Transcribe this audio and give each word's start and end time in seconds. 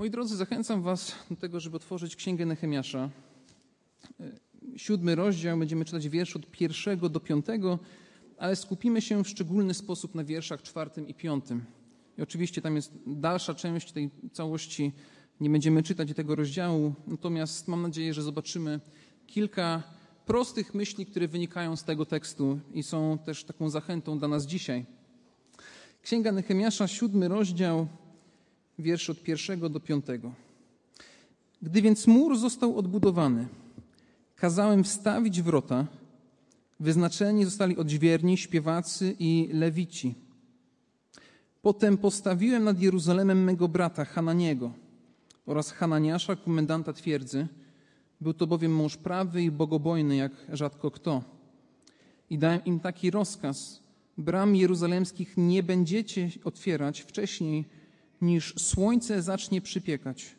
Moi 0.00 0.10
drodzy, 0.10 0.36
zachęcam 0.36 0.82
Was 0.82 1.14
do 1.30 1.36
tego, 1.36 1.60
żeby 1.60 1.76
otworzyć 1.76 2.16
Księgę 2.16 2.46
Nehemiasza. 2.46 3.10
Siódmy 4.76 5.14
rozdział, 5.14 5.58
będziemy 5.58 5.84
czytać 5.84 6.08
wiersz 6.08 6.36
od 6.36 6.50
pierwszego 6.50 7.08
do 7.08 7.20
piątego, 7.20 7.78
ale 8.38 8.56
skupimy 8.56 9.02
się 9.02 9.24
w 9.24 9.28
szczególny 9.28 9.74
sposób 9.74 10.14
na 10.14 10.24
wierszach 10.24 10.62
czwartym 10.62 11.08
i 11.08 11.14
piątym. 11.14 11.64
I 12.18 12.22
oczywiście 12.22 12.62
tam 12.62 12.76
jest 12.76 12.92
dalsza 13.06 13.54
część 13.54 13.92
tej 13.92 14.10
całości, 14.32 14.92
nie 15.40 15.50
będziemy 15.50 15.82
czytać 15.82 16.08
tego 16.16 16.34
rozdziału, 16.34 16.94
natomiast 17.06 17.68
mam 17.68 17.82
nadzieję, 17.82 18.14
że 18.14 18.22
zobaczymy 18.22 18.80
kilka 19.26 19.82
prostych 20.26 20.74
myśli, 20.74 21.06
które 21.06 21.28
wynikają 21.28 21.76
z 21.76 21.84
tego 21.84 22.06
tekstu 22.06 22.60
i 22.74 22.82
są 22.82 23.18
też 23.18 23.44
taką 23.44 23.70
zachętą 23.70 24.18
dla 24.18 24.28
nas 24.28 24.46
dzisiaj. 24.46 24.86
Księga 26.02 26.32
Nehemiasza, 26.32 26.88
siódmy 26.88 27.28
rozdział, 27.28 27.88
wiersz 28.82 29.10
od 29.10 29.22
pierwszego 29.22 29.68
do 29.68 29.80
piątego. 29.80 30.32
Gdy 31.62 31.82
więc 31.82 32.06
mur 32.06 32.38
został 32.38 32.78
odbudowany, 32.78 33.48
kazałem 34.36 34.84
wstawić 34.84 35.42
wrota, 35.42 35.86
wyznaczeni 36.80 37.44
zostali 37.44 37.76
odźwierni, 37.76 38.36
śpiewacy 38.36 39.16
i 39.18 39.48
lewici. 39.52 40.14
Potem 41.62 41.98
postawiłem 41.98 42.64
nad 42.64 42.80
Jeruzalemem 42.80 43.44
mego 43.44 43.68
brata 43.68 44.04
Hananiego 44.04 44.72
oraz 45.46 45.72
Hananiasza, 45.72 46.36
komendanta 46.36 46.92
twierdzy. 46.92 47.46
Był 48.20 48.34
to 48.34 48.46
bowiem 48.46 48.74
mąż 48.74 48.96
prawy 48.96 49.42
i 49.42 49.50
bogobojny, 49.50 50.16
jak 50.16 50.32
rzadko 50.52 50.90
kto. 50.90 51.22
I 52.30 52.38
dałem 52.38 52.64
im 52.64 52.80
taki 52.80 53.10
rozkaz: 53.10 53.82
Bram 54.18 54.56
jeruzalemskich 54.56 55.36
nie 55.36 55.62
będziecie 55.62 56.30
otwierać 56.44 57.00
wcześniej, 57.00 57.64
niż 58.20 58.54
słońce 58.58 59.22
zacznie 59.22 59.60
przypiekać. 59.60 60.36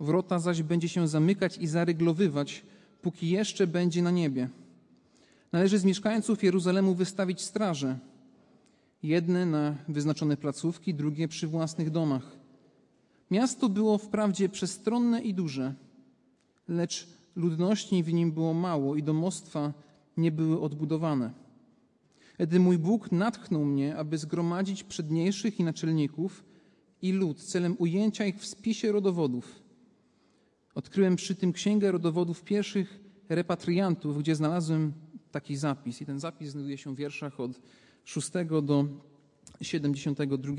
Wrota 0.00 0.38
zaś 0.38 0.62
będzie 0.62 0.88
się 0.88 1.08
zamykać 1.08 1.58
i 1.58 1.66
zaryglowywać, 1.66 2.62
póki 3.02 3.30
jeszcze 3.30 3.66
będzie 3.66 4.02
na 4.02 4.10
niebie. 4.10 4.48
Należy 5.52 5.78
z 5.78 5.84
mieszkańców 5.84 6.44
Jeruzalemu 6.44 6.94
wystawić 6.94 7.40
straże, 7.40 7.98
jedne 9.02 9.46
na 9.46 9.74
wyznaczone 9.88 10.36
placówki, 10.36 10.94
drugie 10.94 11.28
przy 11.28 11.46
własnych 11.46 11.90
domach. 11.90 12.36
Miasto 13.30 13.68
było 13.68 13.98
wprawdzie 13.98 14.48
przestronne 14.48 15.22
i 15.22 15.34
duże, 15.34 15.74
lecz 16.68 17.06
ludności 17.36 18.02
w 18.02 18.12
nim 18.12 18.32
było 18.32 18.54
mało 18.54 18.96
i 18.96 19.02
domostwa 19.02 19.72
nie 20.16 20.32
były 20.32 20.60
odbudowane. 20.60 21.30
Gdy 22.38 22.60
mój 22.60 22.78
Bóg 22.78 23.12
natchnął 23.12 23.64
mnie, 23.64 23.96
aby 23.96 24.18
zgromadzić 24.18 24.84
przedniejszych 24.84 25.60
i 25.60 25.64
naczelników 25.64 26.44
i 27.08 27.12
lud 27.12 27.42
celem 27.42 27.76
ujęcia 27.78 28.26
ich 28.26 28.38
w 28.38 28.46
spisie 28.46 28.92
rodowodów. 28.92 29.62
Odkryłem 30.74 31.16
przy 31.16 31.34
tym 31.34 31.52
księgę 31.52 31.92
rodowodów 31.92 32.42
pierwszych 32.42 33.00
repatriantów, 33.28 34.18
gdzie 34.18 34.34
znalazłem 34.34 34.92
taki 35.30 35.56
zapis. 35.56 36.02
I 36.02 36.06
ten 36.06 36.20
zapis 36.20 36.50
znajduje 36.50 36.78
się 36.78 36.94
w 36.94 36.96
wierszach 36.96 37.40
od 37.40 37.60
6 38.04 38.30
do 38.62 38.86
72. 39.62 40.54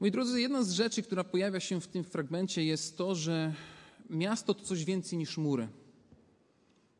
Moi 0.00 0.10
drodzy, 0.10 0.40
jedna 0.40 0.62
z 0.62 0.70
rzeczy, 0.70 1.02
która 1.02 1.24
pojawia 1.24 1.60
się 1.60 1.80
w 1.80 1.86
tym 1.86 2.04
fragmencie, 2.04 2.64
jest 2.64 2.96
to, 2.96 3.14
że 3.14 3.54
miasto 4.10 4.54
to 4.54 4.64
coś 4.64 4.84
więcej 4.84 5.18
niż 5.18 5.38
mury. 5.38 5.68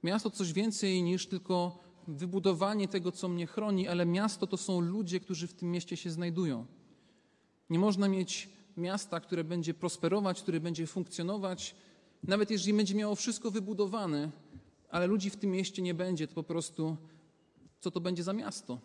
Miasto 0.02 0.30
to 0.30 0.36
coś 0.36 0.52
więcej 0.52 1.02
niż 1.02 1.26
tylko 1.26 1.78
wybudowanie 2.08 2.88
tego, 2.88 3.12
co 3.12 3.28
mnie 3.28 3.46
chroni, 3.46 3.88
ale 3.88 4.06
miasto 4.06 4.46
to 4.46 4.56
są 4.56 4.80
ludzie, 4.80 5.20
którzy 5.20 5.46
w 5.46 5.54
tym 5.54 5.70
mieście 5.70 5.96
się 5.96 6.10
znajdują. 6.10 6.66
Nie 7.70 7.78
można 7.78 8.08
mieć 8.08 8.48
miasta, 8.76 9.20
które 9.20 9.44
będzie 9.44 9.74
prosperować, 9.74 10.42
które 10.42 10.60
będzie 10.60 10.86
funkcjonować, 10.86 11.74
nawet 12.22 12.50
jeżeli 12.50 12.74
będzie 12.74 12.94
miało 12.94 13.14
wszystko 13.14 13.50
wybudowane, 13.50 14.30
ale 14.90 15.06
ludzi 15.06 15.30
w 15.30 15.36
tym 15.36 15.50
mieście 15.50 15.82
nie 15.82 15.94
będzie, 15.94 16.28
to 16.28 16.34
po 16.34 16.42
prostu 16.42 16.96
co 17.80 17.90
to 17.90 18.00
będzie 18.00 18.22
za 18.22 18.32
miasto? 18.32 18.78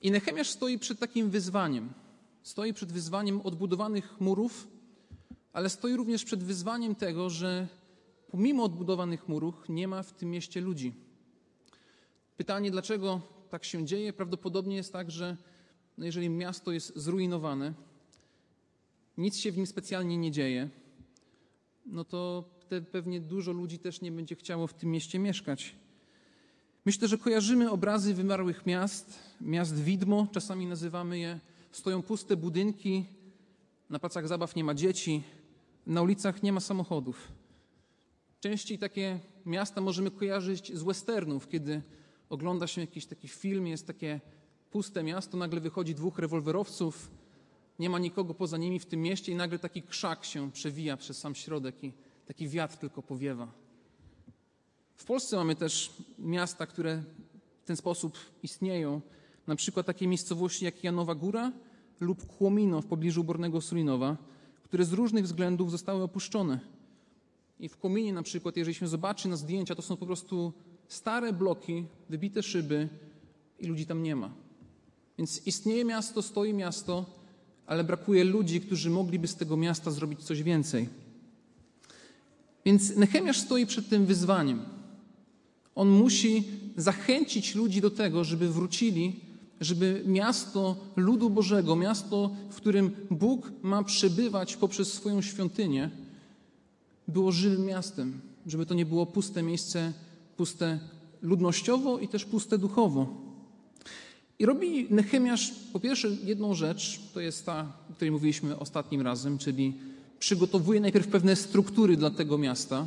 I 0.00 0.10
Nehemiasz 0.10 0.50
stoi 0.50 0.78
przed 0.78 0.98
takim 0.98 1.30
wyzwaniem. 1.30 1.92
Stoi 2.42 2.74
przed 2.74 2.92
wyzwaniem 2.92 3.40
odbudowanych 3.40 4.20
murów, 4.20 4.68
ale 5.52 5.70
stoi 5.70 5.96
również 5.96 6.24
przed 6.24 6.44
wyzwaniem 6.44 6.94
tego, 6.94 7.30
że 7.30 7.68
pomimo 8.30 8.64
odbudowanych 8.64 9.28
murów 9.28 9.68
nie 9.68 9.88
ma 9.88 10.02
w 10.02 10.12
tym 10.12 10.30
mieście 10.30 10.60
ludzi. 10.60 10.94
Pytanie, 12.36 12.70
dlaczego 12.70 13.20
tak 13.50 13.64
się 13.64 13.84
dzieje? 13.84 14.12
Prawdopodobnie 14.12 14.76
jest 14.76 14.92
tak, 14.92 15.10
że 15.10 15.36
no 15.98 16.04
jeżeli 16.06 16.30
miasto 16.30 16.72
jest 16.72 16.96
zrujnowane, 16.96 17.74
nic 19.18 19.36
się 19.36 19.52
w 19.52 19.56
nim 19.56 19.66
specjalnie 19.66 20.16
nie 20.16 20.30
dzieje, 20.30 20.68
no 21.86 22.04
to 22.04 22.50
pewnie 22.92 23.20
dużo 23.20 23.52
ludzi 23.52 23.78
też 23.78 24.00
nie 24.00 24.12
będzie 24.12 24.34
chciało 24.34 24.66
w 24.66 24.74
tym 24.74 24.90
mieście 24.90 25.18
mieszkać. 25.18 25.74
Myślę, 26.84 27.08
że 27.08 27.18
kojarzymy 27.18 27.70
obrazy 27.70 28.14
wymarłych 28.14 28.66
miast, 28.66 29.18
miast 29.40 29.82
widmo, 29.82 30.26
czasami 30.32 30.66
nazywamy 30.66 31.18
je. 31.18 31.40
Stoją 31.72 32.02
puste 32.02 32.36
budynki, 32.36 33.04
na 33.90 33.98
placach 33.98 34.28
zabaw 34.28 34.56
nie 34.56 34.64
ma 34.64 34.74
dzieci, 34.74 35.22
na 35.86 36.02
ulicach 36.02 36.42
nie 36.42 36.52
ma 36.52 36.60
samochodów. 36.60 37.32
Częściej 38.40 38.78
takie 38.78 39.20
miasta 39.46 39.80
możemy 39.80 40.10
kojarzyć 40.10 40.76
z 40.76 40.82
westernów, 40.82 41.48
kiedy 41.48 41.82
ogląda 42.28 42.66
się 42.66 42.80
jakiś 42.80 43.06
taki 43.06 43.28
film, 43.28 43.66
jest 43.66 43.86
takie 43.86 44.20
puste 44.70 45.02
miasto, 45.02 45.36
nagle 45.36 45.60
wychodzi 45.60 45.94
dwóch 45.94 46.18
rewolwerowców, 46.18 47.10
nie 47.78 47.90
ma 47.90 47.98
nikogo 47.98 48.34
poza 48.34 48.56
nimi 48.56 48.78
w 48.78 48.86
tym 48.86 49.02
mieście 49.02 49.32
i 49.32 49.34
nagle 49.34 49.58
taki 49.58 49.82
krzak 49.82 50.24
się 50.24 50.52
przewija 50.52 50.96
przez 50.96 51.18
sam 51.18 51.34
środek 51.34 51.84
i 51.84 51.92
taki 52.26 52.48
wiatr 52.48 52.76
tylko 52.76 53.02
powiewa. 53.02 53.52
W 54.96 55.04
Polsce 55.04 55.36
mamy 55.36 55.56
też 55.56 55.92
miasta, 56.18 56.66
które 56.66 57.02
w 57.62 57.66
ten 57.66 57.76
sposób 57.76 58.18
istnieją. 58.42 59.00
Na 59.46 59.56
przykład 59.56 59.86
takie 59.86 60.06
miejscowości 60.06 60.64
jak 60.64 60.84
Janowa 60.84 61.14
Góra 61.14 61.52
lub 62.00 62.26
Kłomino 62.26 62.82
w 62.82 62.86
pobliżu 62.86 63.24
Bornego 63.24 63.60
Sulinowa, 63.60 64.16
które 64.62 64.84
z 64.84 64.92
różnych 64.92 65.24
względów 65.24 65.70
zostały 65.70 66.02
opuszczone. 66.02 66.60
I 67.60 67.68
w 67.68 67.76
Kłominie 67.76 68.12
na 68.12 68.22
przykład, 68.22 68.56
jeżeli 68.56 68.74
się 68.74 68.88
zobaczy 68.88 69.28
na 69.28 69.36
zdjęcia, 69.36 69.74
to 69.74 69.82
są 69.82 69.96
po 69.96 70.06
prostu 70.06 70.52
stare 70.88 71.32
bloki, 71.32 71.86
wybite 72.08 72.42
szyby 72.42 72.88
i 73.58 73.66
ludzi 73.66 73.86
tam 73.86 74.02
nie 74.02 74.16
ma. 74.16 74.30
Więc 75.18 75.46
istnieje 75.46 75.84
miasto, 75.84 76.22
stoi 76.22 76.54
miasto, 76.54 77.06
ale 77.66 77.84
brakuje 77.84 78.24
ludzi, 78.24 78.60
którzy 78.60 78.90
mogliby 78.90 79.28
z 79.28 79.36
tego 79.36 79.56
miasta 79.56 79.90
zrobić 79.90 80.22
coś 80.22 80.42
więcej. 80.42 80.88
Więc 82.64 82.96
Nehemiasz 82.96 83.40
stoi 83.40 83.66
przed 83.66 83.88
tym 83.88 84.06
wyzwaniem. 84.06 84.60
On 85.74 85.88
musi 85.88 86.44
zachęcić 86.76 87.54
ludzi 87.54 87.80
do 87.80 87.90
tego, 87.90 88.24
żeby 88.24 88.48
wrócili, 88.48 89.20
żeby 89.60 90.02
miasto 90.06 90.76
ludu 90.96 91.30
Bożego, 91.30 91.76
miasto, 91.76 92.30
w 92.50 92.56
którym 92.56 92.90
Bóg 93.10 93.52
ma 93.62 93.82
przebywać 93.84 94.56
poprzez 94.56 94.92
swoją 94.92 95.22
świątynię, 95.22 95.90
było 97.08 97.32
żywym 97.32 97.64
miastem, 97.64 98.20
żeby 98.46 98.66
to 98.66 98.74
nie 98.74 98.86
było 98.86 99.06
puste 99.06 99.42
miejsce, 99.42 99.92
puste 100.36 100.78
ludnościowo 101.22 101.98
i 101.98 102.08
też 102.08 102.24
puste 102.24 102.58
duchowo. 102.58 103.25
I 104.38 104.46
robi 104.46 104.86
Nehemiasz 104.90 105.52
po 105.72 105.80
pierwsze 105.80 106.08
jedną 106.24 106.54
rzecz, 106.54 107.00
to 107.14 107.20
jest 107.20 107.46
ta, 107.46 107.72
o 107.90 107.94
której 107.94 108.12
mówiliśmy 108.12 108.58
ostatnim 108.58 109.00
razem, 109.00 109.38
czyli 109.38 109.74
przygotowuje 110.18 110.80
najpierw 110.80 111.08
pewne 111.08 111.36
struktury 111.36 111.96
dla 111.96 112.10
tego 112.10 112.38
miasta, 112.38 112.86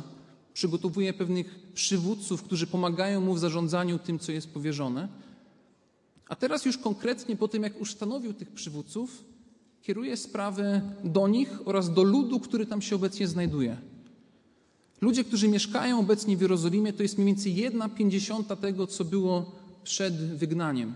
przygotowuje 0.54 1.12
pewnych 1.12 1.60
przywódców, 1.74 2.42
którzy 2.42 2.66
pomagają 2.66 3.20
mu 3.20 3.34
w 3.34 3.38
zarządzaniu 3.38 3.98
tym, 3.98 4.18
co 4.18 4.32
jest 4.32 4.48
powierzone. 4.48 5.08
A 6.28 6.36
teraz 6.36 6.64
już 6.64 6.78
konkretnie 6.78 7.36
po 7.36 7.48
tym, 7.48 7.62
jak 7.62 7.80
ustanowił 7.80 8.32
tych 8.32 8.50
przywódców, 8.50 9.24
kieruje 9.82 10.16
sprawę 10.16 10.80
do 11.04 11.28
nich 11.28 11.68
oraz 11.68 11.94
do 11.94 12.02
ludu, 12.02 12.40
który 12.40 12.66
tam 12.66 12.82
się 12.82 12.96
obecnie 12.96 13.28
znajduje. 13.28 13.76
Ludzie, 15.00 15.24
którzy 15.24 15.48
mieszkają 15.48 16.00
obecnie 16.00 16.36
w 16.36 16.40
Jerozolimie, 16.40 16.92
to 16.92 17.02
jest 17.02 17.18
mniej 17.18 17.26
więcej 17.26 17.54
jedna 17.54 17.88
pięćdziesiąta 17.88 18.56
tego, 18.56 18.86
co 18.86 19.04
było 19.04 19.52
przed 19.84 20.36
wygnaniem. 20.36 20.94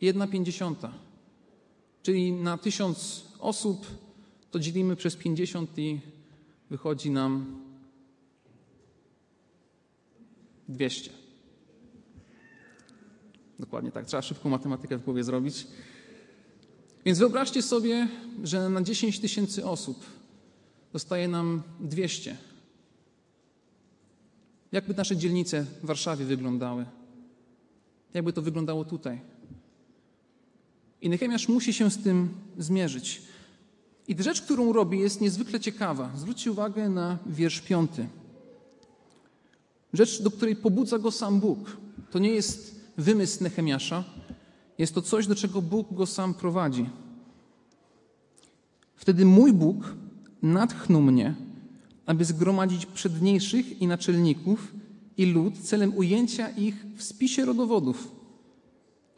Jedna 0.00 0.26
pięćdziesiąta. 0.26 0.92
Czyli 2.02 2.32
na 2.32 2.58
tysiąc 2.58 3.24
osób 3.38 3.86
to 4.50 4.58
dzielimy 4.58 4.96
przez 4.96 5.16
50 5.16 5.78
i 5.78 6.00
wychodzi 6.70 7.10
nam 7.10 7.62
200. 10.68 11.10
Dokładnie 13.58 13.92
tak. 13.92 14.06
Trzeba 14.06 14.22
szybką 14.22 14.48
matematykę 14.48 14.98
w 14.98 15.04
głowie 15.04 15.24
zrobić. 15.24 15.66
Więc 17.04 17.18
wyobraźcie 17.18 17.62
sobie, 17.62 18.08
że 18.44 18.68
na 18.68 18.82
10 18.82 19.20
tysięcy 19.20 19.66
osób 19.66 20.04
zostaje 20.92 21.28
nam 21.28 21.62
200. 21.80 22.36
Jakby 24.72 24.94
nasze 24.94 25.16
dzielnice 25.16 25.64
w 25.82 25.86
Warszawie 25.86 26.24
wyglądały? 26.24 26.86
Jakby 28.14 28.32
to 28.32 28.42
wyglądało 28.42 28.84
tutaj? 28.84 29.20
I 31.02 31.08
Nehemiasz 31.08 31.48
musi 31.48 31.72
się 31.72 31.90
z 31.90 31.98
tym 31.98 32.28
zmierzyć. 32.58 33.22
I 34.08 34.22
rzecz, 34.22 34.42
którą 34.42 34.72
robi, 34.72 34.98
jest 34.98 35.20
niezwykle 35.20 35.60
ciekawa. 35.60 36.10
Zwróćcie 36.16 36.52
uwagę 36.52 36.88
na 36.88 37.18
wiersz 37.26 37.60
piąty. 37.60 38.08
Rzecz, 39.92 40.22
do 40.22 40.30
której 40.30 40.56
pobudza 40.56 40.98
go 40.98 41.10
sam 41.10 41.40
Bóg. 41.40 41.76
To 42.10 42.18
nie 42.18 42.30
jest 42.30 42.80
wymysł 42.96 43.42
Nehemiasza, 43.42 44.04
jest 44.78 44.94
to 44.94 45.02
coś, 45.02 45.26
do 45.26 45.34
czego 45.34 45.62
Bóg 45.62 45.94
go 45.94 46.06
sam 46.06 46.34
prowadzi. 46.34 46.86
Wtedy 48.96 49.24
mój 49.24 49.52
Bóg 49.52 49.94
natchnął 50.42 51.02
mnie, 51.02 51.34
aby 52.06 52.24
zgromadzić 52.24 52.86
przedniejszych 52.86 53.82
i 53.82 53.86
naczelników 53.86 54.74
i 55.16 55.26
lud 55.26 55.58
celem 55.58 55.96
ujęcia 55.96 56.48
ich 56.48 56.86
w 56.96 57.02
spisie 57.02 57.44
rodowodów. 57.44 58.17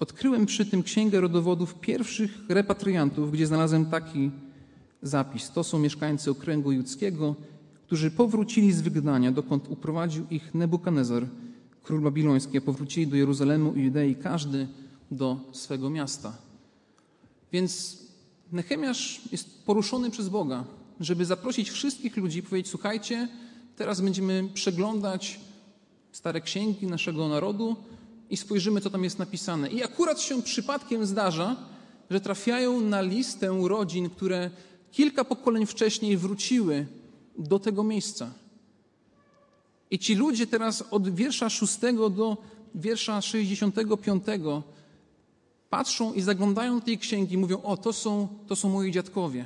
Odkryłem 0.00 0.46
przy 0.46 0.66
tym 0.66 0.82
księgę 0.82 1.20
rodowodów 1.20 1.74
pierwszych 1.74 2.30
repatriantów, 2.48 3.32
gdzie 3.32 3.46
znalazłem 3.46 3.86
taki 3.86 4.30
zapis. 5.02 5.50
To 5.50 5.64
są 5.64 5.78
mieszkańcy 5.78 6.30
okręgu 6.30 6.72
judzkiego, 6.72 7.34
którzy 7.86 8.10
powrócili 8.10 8.72
z 8.72 8.80
wygnania, 8.80 9.32
dokąd 9.32 9.68
uprowadził 9.68 10.26
ich 10.30 10.54
Nebukadnezar, 10.54 11.26
król 11.82 12.00
babiloński, 12.00 12.58
a 12.58 12.60
powrócili 12.60 13.06
do 13.06 13.16
Jeruzalemu 13.16 13.74
i 13.74 13.82
Judei, 13.82 14.14
każdy 14.14 14.68
do 15.10 15.40
swego 15.52 15.90
miasta. 15.90 16.36
Więc 17.52 17.98
Nechemiasz 18.52 19.20
jest 19.32 19.64
poruszony 19.64 20.10
przez 20.10 20.28
Boga, 20.28 20.64
żeby 21.00 21.24
zaprosić 21.24 21.70
wszystkich 21.70 22.16
ludzi 22.16 22.38
i 22.38 22.42
powiedzieć: 22.42 22.70
Słuchajcie, 22.70 23.28
teraz 23.76 24.00
będziemy 24.00 24.48
przeglądać 24.54 25.40
stare 26.12 26.40
księgi 26.40 26.86
naszego 26.86 27.28
narodu 27.28 27.76
i 28.30 28.36
spojrzymy, 28.36 28.80
co 28.80 28.90
tam 28.90 29.04
jest 29.04 29.18
napisane. 29.18 29.68
I 29.68 29.84
akurat 29.84 30.20
się 30.20 30.42
przypadkiem 30.42 31.06
zdarza, 31.06 31.56
że 32.10 32.20
trafiają 32.20 32.80
na 32.80 33.00
listę 33.00 33.60
rodzin, 33.62 34.10
które 34.10 34.50
kilka 34.92 35.24
pokoleń 35.24 35.66
wcześniej 35.66 36.16
wróciły 36.16 36.86
do 37.38 37.58
tego 37.58 37.84
miejsca. 37.84 38.30
I 39.90 39.98
ci 39.98 40.14
ludzie 40.14 40.46
teraz 40.46 40.84
od 40.90 41.14
wiersza 41.14 41.48
6 41.48 41.78
do 42.10 42.36
wiersza 42.74 43.20
65 43.20 44.24
patrzą 45.70 46.12
i 46.12 46.20
zaglądają 46.22 46.78
do 46.78 46.86
tej 46.86 46.98
księgi 46.98 47.38
mówią: 47.38 47.62
O, 47.62 47.76
to 47.76 47.92
są, 47.92 48.28
to 48.46 48.56
są 48.56 48.68
moi 48.68 48.92
dziadkowie, 48.92 49.44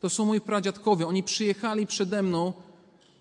to 0.00 0.10
są 0.10 0.24
moi 0.24 0.40
pradziadkowie, 0.40 1.06
oni 1.06 1.22
przyjechali 1.22 1.86
przede 1.86 2.22
mną, 2.22 2.52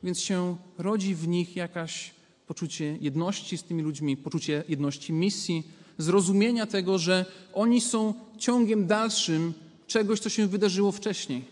więc 0.04 0.20
się 0.20 0.58
rodzi 0.78 1.16
w 1.16 1.28
nich 1.28 1.56
jakaś 1.56 2.19
poczucie 2.50 2.98
jedności 3.02 3.58
z 3.58 3.64
tymi 3.64 3.82
ludźmi, 3.84 4.18
poczucie 4.18 4.64
jedności 4.70 5.14
misji, 5.14 5.68
zrozumienia 5.98 6.66
tego, 6.66 6.98
że 6.98 7.26
oni 7.54 7.82
są 7.82 8.14
ciągiem 8.38 8.88
dalszym 8.88 9.54
czegoś, 9.88 10.20
co 10.20 10.30
się 10.30 10.48
wydarzyło 10.48 10.92
wcześniej, 10.92 11.46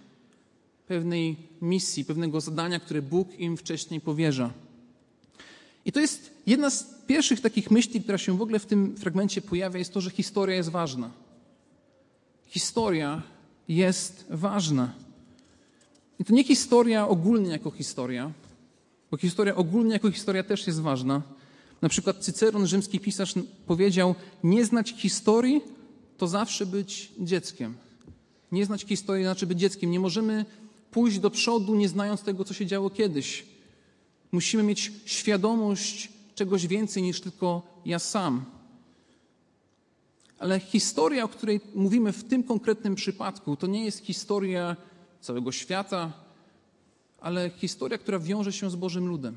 pewnej 0.88 1.36
misji, 1.62 2.06
pewnego 2.06 2.42
zadania, 2.42 2.80
które 2.80 3.02
Bóg 3.02 3.40
im 3.40 3.58
wcześniej 3.58 4.02
powierza. 4.02 4.54
I 5.86 5.92
to 5.92 6.00
jest 6.00 6.32
jedna 6.48 6.70
z 6.70 6.86
pierwszych 7.08 7.42
takich 7.42 7.72
myśli, 7.72 8.02
która 8.02 8.18
się 8.18 8.38
w 8.38 8.42
ogóle 8.42 8.60
w 8.60 8.66
tym 8.66 8.98
fragmencie 8.98 9.42
pojawia, 9.42 9.80
jest 9.80 9.94
to, 9.94 10.02
że 10.02 10.10
historia 10.10 10.56
jest 10.56 10.70
ważna. 10.70 11.12
Historia 12.48 13.22
jest 13.68 14.26
ważna. 14.30 14.94
I 16.20 16.26
to 16.26 16.34
nie 16.34 16.44
historia 16.44 17.08
ogólnie 17.08 17.50
jako 17.50 17.72
historia, 17.72 18.32
bo 19.12 19.18
historia 19.18 19.56
ogólnie 19.56 19.94
jako 19.94 20.12
historia 20.12 20.44
też 20.44 20.68
jest 20.68 20.82
ważna. 20.82 21.22
Na 21.82 21.90
przykład 21.90 22.18
Cyceron, 22.18 22.68
rzymski 22.68 23.00
pisarz, 23.00 23.34
powiedział: 23.66 24.16
Nie 24.44 24.66
znać 24.66 24.94
historii 24.98 25.62
to 26.18 26.28
zawsze 26.28 26.66
być 26.66 27.12
dzieckiem. 27.20 27.76
Nie 28.52 28.66
znać 28.66 28.84
historii 28.84 29.24
znaczy 29.24 29.48
być 29.48 29.60
dzieckiem. 29.60 29.92
Nie 29.92 30.00
możemy 30.00 30.46
pójść 30.92 31.20
do 31.20 31.30
przodu, 31.30 31.76
nie 31.76 31.90
znając 31.90 32.22
tego, 32.22 32.46
co 32.46 32.54
się 32.54 32.66
działo 32.66 32.90
kiedyś. 32.90 33.46
Musimy 34.32 34.64
mieć 34.64 34.92
świadomość 35.06 36.10
czegoś 36.36 36.68
więcej 36.68 37.04
niż 37.04 37.22
tylko 37.22 37.62
ja 37.86 38.00
sam. 38.00 38.46
Ale 40.40 40.60
historia, 40.60 41.24
o 41.24 41.28
której 41.28 41.62
mówimy 41.76 42.12
w 42.12 42.24
tym 42.24 42.44
konkretnym 42.44 42.96
przypadku, 42.96 43.56
to 43.56 43.68
nie 43.68 43.86
jest 43.86 44.06
historia 44.06 44.76
całego 45.22 45.52
świata, 45.52 46.14
ale 47.20 47.50
historia, 47.50 47.98
która 47.98 48.20
wiąże 48.20 48.54
się 48.54 48.70
z 48.70 48.76
Bożym 48.76 49.08
ludem. 49.08 49.36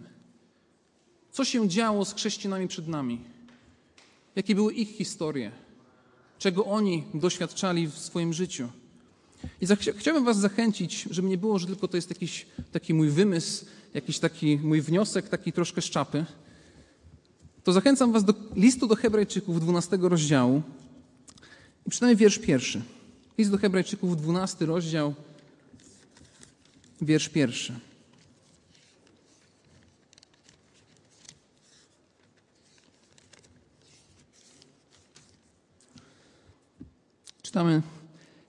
Co 1.33 1.45
się 1.45 1.69
działo 1.69 2.05
z 2.05 2.15
chrześcijanami 2.15 2.69
przed 2.69 2.89
nami? 2.89 3.21
Jakie 4.37 4.55
były 4.55 4.73
ich 4.73 4.89
historie? 4.89 5.53
Czego 6.39 6.65
oni 6.65 7.05
doświadczali 7.15 7.87
w 7.87 7.99
swoim 7.99 8.33
życiu? 8.33 8.69
I 9.61 9.67
chciałbym 9.99 10.25
Was 10.25 10.39
zachęcić, 10.39 11.09
żeby 11.11 11.29
nie 11.29 11.39
było, 11.39 11.59
że 11.59 11.67
tylko 11.67 11.89
to 11.89 11.97
jest 11.97 12.11
jakiś 12.11 12.47
taki 12.73 12.95
mój 12.95 13.09
wymysł, 13.09 13.65
jakiś 13.95 14.19
taki 14.19 14.59
mój 14.63 14.81
wniosek, 14.81 15.29
taki 15.29 15.53
troszkę 15.53 15.83
z 15.83 15.85
czapy, 15.85 16.25
to 17.65 17.73
zachęcam 17.73 18.13
Was 18.13 18.25
do 18.25 18.35
listu 18.57 18.87
do 18.87 18.97
Hebrajczyków 18.97 19.61
12 19.61 19.99
rozdziału 20.01 20.63
i 21.87 21.91
przynajmniej 21.91 22.17
wiersz 22.17 22.39
pierwszy. 22.39 22.83
List 23.39 23.51
do 23.51 23.59
Hebrajczyków 23.59 24.17
12 24.17 24.67
rozdział, 24.67 25.15
wiersz 27.03 27.29
pierwszy. 27.29 27.75
Czytamy: 37.43 37.83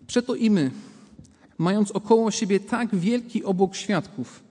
Przeto 0.08 0.36
i 0.36 0.50
my, 0.50 0.72
mając 1.58 1.92
około 1.92 2.32
siebie 2.32 2.60
tak 2.60 2.96
wielki 2.96 3.44
obok 3.44 3.76
świadków, 3.76 4.44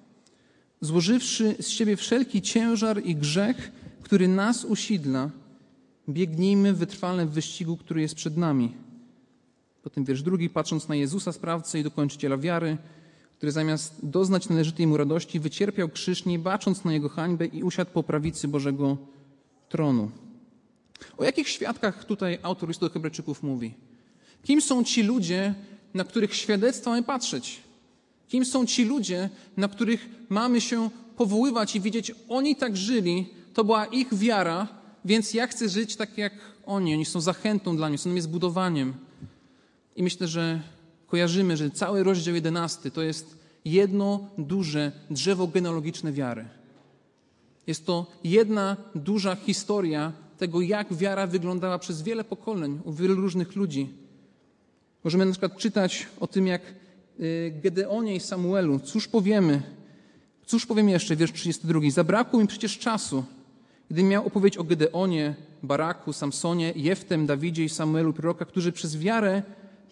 złożywszy 0.80 1.56
z 1.60 1.68
siebie 1.68 1.96
wszelki 1.96 2.42
ciężar 2.42 3.02
i 3.04 3.16
grzech, 3.16 3.72
który 4.02 4.28
nas 4.28 4.64
usidla, 4.64 5.30
biegnijmy 6.08 6.72
wytrwale 6.72 7.26
w 7.26 7.30
wyścigu, 7.30 7.76
który 7.76 8.00
jest 8.00 8.14
przed 8.14 8.36
nami. 8.36 8.72
Potem 9.82 10.04
wiersz 10.04 10.22
drugi, 10.22 10.50
patrząc 10.50 10.88
na 10.88 10.94
Jezusa, 10.94 11.32
sprawcę 11.32 11.80
i 11.80 11.82
dokończyciela 11.82 12.36
wiary, 12.36 12.76
który 13.40 13.52
zamiast 13.52 13.94
doznać 14.02 14.48
należytej 14.48 14.86
mu 14.86 14.96
radości, 14.96 15.40
wycierpiał 15.40 15.88
krzyż, 15.88 16.24
nie 16.24 16.38
bacząc 16.38 16.84
na 16.84 16.92
jego 16.92 17.08
hańbę 17.08 17.46
i 17.46 17.62
usiadł 17.62 17.90
po 17.90 18.02
prawicy 18.02 18.48
Bożego 18.48 18.96
tronu. 19.68 20.10
O 21.18 21.24
jakich 21.24 21.48
świadkach 21.48 22.04
tutaj 22.04 22.38
autor 22.42 22.68
listu 22.68 22.86
do 22.86 22.92
Hebrajczyków 22.92 23.42
mówi? 23.42 23.74
Kim 24.42 24.60
są 24.60 24.84
ci 24.84 25.02
ludzie, 25.02 25.54
na 25.94 26.04
których 26.04 26.34
świadectwa 26.34 26.90
mamy 26.90 27.02
patrzeć? 27.02 27.60
Kim 28.28 28.44
są 28.44 28.66
ci 28.66 28.84
ludzie, 28.84 29.30
na 29.56 29.68
których 29.68 30.08
mamy 30.28 30.60
się 30.60 30.90
powoływać 31.16 31.76
i 31.76 31.80
widzieć, 31.80 32.12
oni 32.28 32.56
tak 32.56 32.76
żyli, 32.76 33.26
to 33.54 33.64
była 33.64 33.86
ich 33.86 34.14
wiara, 34.14 34.68
więc 35.04 35.34
ja 35.34 35.46
chcę 35.46 35.68
żyć 35.68 35.96
tak 35.96 36.18
jak 36.18 36.32
oni. 36.66 36.94
Oni 36.94 37.04
są 37.04 37.20
zachętą 37.20 37.76
dla 37.76 37.88
mnie, 37.88 37.98
są 37.98 38.10
mnie 38.10 38.22
zbudowaniem. 38.22 38.94
I 39.96 40.02
myślę, 40.02 40.28
że 40.28 40.60
kojarzymy, 41.10 41.56
że 41.56 41.70
cały 41.70 42.04
rozdział 42.04 42.34
jedenasty 42.34 42.90
to 42.90 43.02
jest 43.02 43.38
jedno 43.64 44.28
duże 44.38 44.92
drzewo 45.10 45.46
genealogiczne 45.46 46.12
wiary. 46.12 46.44
Jest 47.66 47.86
to 47.86 48.06
jedna 48.24 48.76
duża 48.94 49.36
historia 49.36 50.12
tego, 50.38 50.60
jak 50.60 50.94
wiara 50.94 51.26
wyglądała 51.26 51.78
przez 51.78 52.02
wiele 52.02 52.24
pokoleń 52.24 52.80
u 52.84 52.92
wielu 52.92 53.14
różnych 53.14 53.56
ludzi. 53.56 53.88
Możemy 55.04 55.26
na 55.26 55.32
przykład 55.32 55.56
czytać 55.56 56.06
o 56.20 56.26
tym, 56.26 56.46
jak 56.46 56.62
y, 57.20 57.52
Gedeonie 57.62 58.16
i 58.16 58.20
Samuelu. 58.20 58.80
Cóż 58.80 59.08
powiemy? 59.08 59.62
Cóż 60.46 60.66
powiem 60.66 60.88
jeszcze? 60.88 61.16
Wiersz 61.16 61.32
32. 61.32 61.80
Zabrakło 61.90 62.40
mi 62.40 62.46
przecież 62.46 62.78
czasu, 62.78 63.24
gdy 63.90 64.02
miał 64.02 64.26
opowiedzieć 64.26 64.58
o 64.58 64.64
Gedeonie, 64.64 65.34
Baraku, 65.62 66.12
Samsonie, 66.12 66.72
Jeftem, 66.76 67.26
Dawidzie 67.26 67.64
i 67.64 67.68
Samuelu, 67.68 68.12
proroka, 68.12 68.44
którzy 68.44 68.72
przez 68.72 68.98
wiarę 68.98 69.42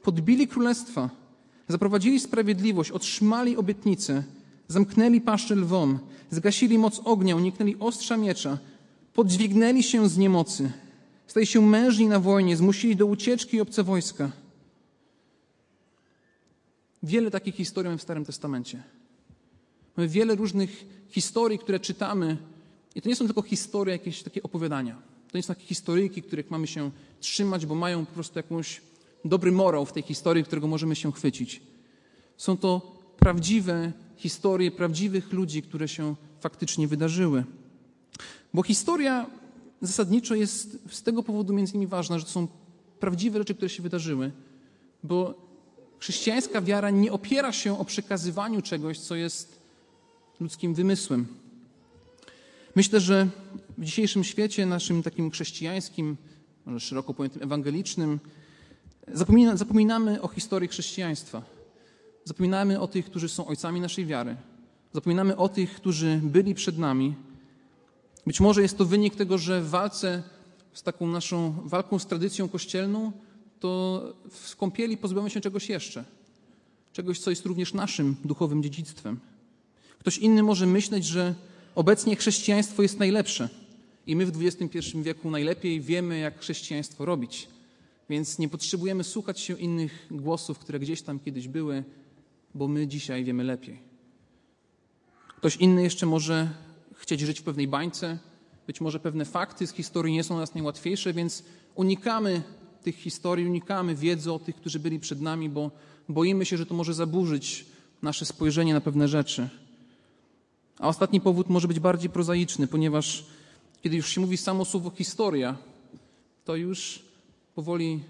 podbili 0.02 0.49
królestwa, 0.49 1.11
zaprowadzili 1.69 2.21
sprawiedliwość, 2.21 2.90
otrzymali 2.90 3.57
obietnicę, 3.57 4.25
zamknęli 4.69 5.21
paszczę 5.21 5.55
lwom, 5.55 5.99
zgasili 6.31 6.78
moc 6.78 7.00
ognia, 7.05 7.37
uniknęli 7.37 7.76
ostrza 7.81 8.17
miecza, 8.17 8.59
podźwignęli 9.14 9.83
się 9.83 10.09
z 10.09 10.19
niemocy, 10.19 10.73
stali 11.26 11.47
się 11.47 11.62
mężni 11.62 12.07
na 12.07 12.21
wojnie, 12.21 12.57
zmusili 12.57 12.97
do 12.97 13.07
ucieczki 13.07 13.61
obce 13.61 13.83
wojska. 13.83 14.31
Wiele 17.02 17.31
takich 17.31 17.55
historii 17.55 17.88
mamy 17.88 17.99
w 17.99 18.02
Starym 18.02 18.25
Testamencie. 18.25 18.83
Mamy 19.97 20.09
wiele 20.09 20.35
różnych 20.35 20.85
historii, 21.09 21.59
które 21.59 21.81
czytamy, 21.81 22.37
i 22.95 23.02
to 23.02 23.09
nie 23.09 23.17
są 23.17 23.25
tylko 23.25 23.43
historie, 23.43 23.93
jakieś 23.93 24.23
takie 24.23 24.43
opowiadania. 24.43 24.97
To 25.33 25.38
nie 25.38 25.43
są 25.43 25.55
takie 25.55 25.67
historyjki, 25.67 26.23
których 26.23 26.50
mamy 26.50 26.67
się 26.67 26.90
trzymać, 27.21 27.67
bo 27.67 27.75
mają 27.75 28.07
po 28.07 28.12
prostu 28.12 28.38
jakąś 28.38 28.81
dobry 29.25 29.53
morał 29.53 29.87
w 29.87 29.93
tej 29.93 30.03
historii, 30.03 30.45
którego 30.45 30.67
możemy 30.67 30.97
się 30.97 31.13
chwycić. 31.13 31.63
Są 32.37 32.57
to 32.57 32.99
prawdziwe 33.19 33.93
historie 34.17 34.71
prawdziwych 34.71 35.33
ludzi, 35.33 35.63
które 35.63 35.89
się 35.89 36.15
faktycznie 36.41 36.89
wydarzyły. 36.89 37.45
Bo 38.55 38.63
historia 38.63 39.27
zasadniczo 39.83 40.35
jest 40.35 40.79
z 40.91 41.03
tego 41.03 41.23
powodu 41.23 41.55
między 41.55 41.73
innymi 41.73 41.87
ważna, 41.87 42.19
że 42.19 42.25
to 42.25 42.31
są 42.31 42.49
prawdziwe 43.01 43.39
rzeczy, 43.39 43.55
które 43.55 43.69
się 43.69 43.83
wydarzyły. 43.83 44.33
Bo 45.03 45.49
Chrześcijańska 45.99 46.63
wiara 46.63 46.91
nie 46.91 47.13
opiera 47.13 47.53
się 47.53 47.79
o 47.79 47.85
przekazywaniu 47.85 48.63
czegoś, 48.63 48.99
co 48.99 49.15
jest 49.15 49.61
ludzkim 50.41 50.75
wymysłem. 50.75 51.27
Myślę, 52.77 53.01
że 53.01 53.29
w 53.79 53.85
dzisiejszym 53.85 54.25
świecie, 54.25 54.67
naszym 54.67 55.03
takim 55.03 55.31
chrześcijańskim, 55.31 56.17
może 56.67 56.81
szeroko 56.81 57.15
pojętym 57.15 57.43
ewangelicznym, 57.43 58.21
zapomina, 59.12 59.57
zapominamy 59.57 60.23
o 60.23 60.29
historii 60.29 60.69
chrześcijaństwa. 60.69 61.43
Zapominamy 62.25 62.81
o 62.81 62.88
tych, 62.88 63.07
którzy 63.07 63.29
są 63.29 63.47
ojcami 63.47 63.81
naszej 63.81 64.07
wiary. 64.07 64.37
Zapominamy 64.93 65.37
o 65.37 65.49
tych, 65.49 65.75
którzy 65.75 66.21
byli 66.23 66.55
przed 66.55 66.79
nami. 66.79 67.15
Być 68.27 68.41
może 68.41 68.62
jest 68.62 68.79
to 68.79 68.85
wynik 68.85 69.17
tego, 69.17 69.38
że 69.38 69.62
w 69.62 69.71
walce 69.71 70.23
z 70.73 70.83
taką 70.83 71.07
naszą 71.07 71.55
walką 71.65 71.99
z 71.99 72.07
tradycją 72.07 72.49
kościelną, 72.49 73.12
to 73.61 74.03
w 74.31 74.57
kąpieli 74.57 74.97
pozbywamy 74.97 75.31
się 75.31 75.41
czegoś 75.41 75.69
jeszcze. 75.69 76.05
Czegoś, 76.93 77.19
co 77.19 77.31
jest 77.31 77.47
również 77.47 77.75
naszym 77.75 78.17
duchowym 78.25 78.62
dziedzictwem. 78.62 79.21
Ktoś 79.99 80.19
inny 80.19 80.43
może 80.43 80.67
myśleć, 80.67 81.05
że 81.05 81.35
obecnie 81.75 82.17
chrześcijaństwo 82.17 82.83
jest 82.83 82.99
najlepsze 82.99 83.49
i 84.07 84.17
my 84.17 84.27
w 84.27 84.43
XXI 84.43 84.79
wieku 85.03 85.31
najlepiej 85.31 85.81
wiemy, 85.81 86.19
jak 86.19 86.41
chrześcijaństwo 86.41 87.05
robić. 87.05 87.49
Więc 88.09 88.38
nie 88.38 88.49
potrzebujemy 88.49 89.05
słuchać 89.05 89.41
się 89.41 89.59
innych 89.59 90.07
głosów, 90.11 90.59
które 90.59 90.79
gdzieś 90.79 91.03
tam 91.03 91.21
kiedyś 91.21 91.49
były, 91.49 91.85
bo 92.55 92.69
my 92.69 92.87
dzisiaj 92.87 93.25
wiemy 93.25 93.45
lepiej. 93.45 93.79
Ktoś 95.37 95.57
inny 95.57 95.83
jeszcze 95.83 96.07
może 96.07 96.50
chcieć 96.95 97.21
żyć 97.21 97.41
w 97.41 97.43
pewnej 97.43 97.69
bańce, 97.69 98.19
być 98.67 98.81
może 98.81 99.00
pewne 99.00 99.25
fakty 99.25 99.67
z 99.67 99.73
historii 99.73 100.15
nie 100.15 100.25
są 100.25 100.35
dla 100.35 100.41
nas 100.41 100.55
najłatwiejsze, 100.55 101.12
więc 101.12 101.45
unikamy 101.75 102.43
tych 102.83 102.97
historii, 102.97 103.47
unikamy 103.47 103.95
wiedzy 103.95 104.33
o 104.33 104.38
tych, 104.38 104.57
którzy 104.57 104.79
byli 104.79 105.00
przed 105.00 105.21
nami, 105.21 105.49
bo 105.49 105.71
boimy 106.09 106.45
się, 106.45 106.57
że 106.57 106.67
to 106.67 106.75
może 106.75 106.95
zaburzyć 106.95 107.67
nasze 108.03 108.25
spojrzenie 108.25 108.75
na 108.75 108.81
pewne 108.81 109.09
rzeczy. 109.09 109.49
A 110.79 110.88
ostatni 110.88 111.21
powód 111.21 111.49
może 111.49 111.69
być 111.69 111.81
bardziej 111.81 112.11
prozaiczny, 112.11 112.67
ponieważ 112.67 113.27
kiedy 113.83 113.97
już 113.97 114.09
się 114.09 114.21
mówi 114.21 114.37
samo 114.37 114.65
słowo 114.65 114.91
historia, 114.91 115.57
to 116.45 116.57
już 116.57 117.08
powoli 117.59 118.00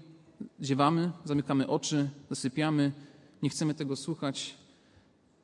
ziewamy, 0.63 1.11
zamykamy 1.25 1.67
oczy, 1.67 2.09
zasypiamy, 2.29 2.91
nie 3.43 3.49
chcemy 3.49 3.73
tego 3.73 3.95
słuchać. 3.95 4.55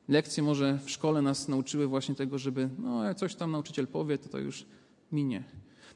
Lekcje 0.08 0.42
może 0.42 0.78
w 0.84 0.90
szkole 0.90 1.22
nas 1.22 1.48
nauczyły 1.48 1.86
właśnie 1.86 2.14
tego, 2.14 2.38
żeby 2.38 2.68
no 2.78 3.04
jak 3.04 3.16
coś 3.16 3.34
tam 3.34 3.50
nauczyciel 3.50 3.86
powie, 3.86 4.18
to 4.18 4.28
to 4.28 4.38
już 4.38 4.66
minie. 5.12 5.42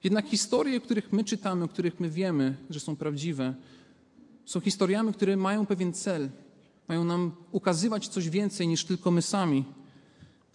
Jednak 0.04 0.26
historie, 0.26 0.78
o 0.78 0.80
których 0.80 1.12
my 1.12 1.24
czytamy, 1.24 1.64
o 1.64 1.68
których 1.68 2.00
my 2.00 2.10
wiemy, 2.10 2.56
że 2.70 2.80
są 2.80 2.96
prawdziwe, 2.96 3.54
są 4.44 4.60
historiami, 4.60 5.12
które 5.12 5.36
mają 5.36 5.66
pewien 5.66 5.92
cel. 5.92 6.28
Mają 6.88 7.04
nam 7.04 7.32
ukazywać 7.52 8.08
coś 8.08 8.30
więcej 8.30 8.68
niż 8.68 8.84
tylko 8.84 9.10
my 9.10 9.22
sami. 9.22 9.64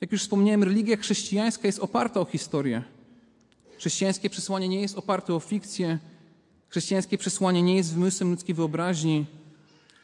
Jak 0.02 0.12
już 0.12 0.22
wspomniałem, 0.22 0.64
religia 0.64 0.98
chrześcijańska 0.98 1.68
jest 1.68 1.80
oparta 1.80 2.20
o 2.20 2.26
historię. 2.26 2.84
Chrześcijańskie 3.78 4.30
przesłanie 4.30 4.68
nie 4.68 4.82
jest 4.82 4.98
oparte 4.98 5.34
o 5.34 5.40
fikcję. 5.40 6.00
Chrześcijańskie 6.76 7.18
przesłanie 7.18 7.62
nie 7.62 7.76
jest 7.76 7.94
wymysłem 7.94 8.32
ludzkiej 8.32 8.56
wyobraźni. 8.56 9.26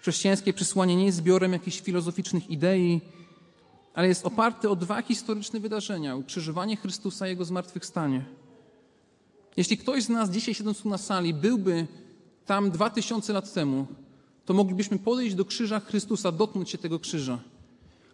Chrześcijańskie 0.02 0.54
przesłanie 0.54 0.96
nie 0.96 1.06
jest 1.06 1.18
zbiorem 1.18 1.54
jakichś 1.54 1.82
filozoficznych 1.82 2.50
idei, 2.50 3.02
ale 3.94 4.08
jest 4.08 4.26
oparte 4.26 4.70
o 4.70 4.76
dwa 4.76 5.02
historyczne 5.02 5.60
wydarzenia: 5.60 6.16
ukrzyżowanie 6.16 6.78
Chrystusa 6.78 7.28
i 7.28 7.30
jego 7.30 7.46
zmartwychwstanie. 7.46 8.26
Jeśli 9.58 9.78
ktoś 9.78 10.04
z 10.04 10.10
nas 10.10 10.30
dzisiaj 10.30 10.54
siedząc 10.54 10.82
tu 10.82 10.90
na 10.90 10.98
sali 10.98 11.34
byłby 11.34 11.88
tam 12.46 12.72
dwa 12.72 12.90
tysiące 12.90 13.34
lat 13.34 13.54
temu, 13.54 13.88
to 14.46 14.54
moglibyśmy 14.54 15.00
podejść 15.00 15.36
do 15.36 15.46
krzyża 15.46 15.80
Chrystusa, 15.80 16.32
dotknąć 16.32 16.70
się 16.70 16.78
tego 16.78 17.00
krzyża. 17.00 17.40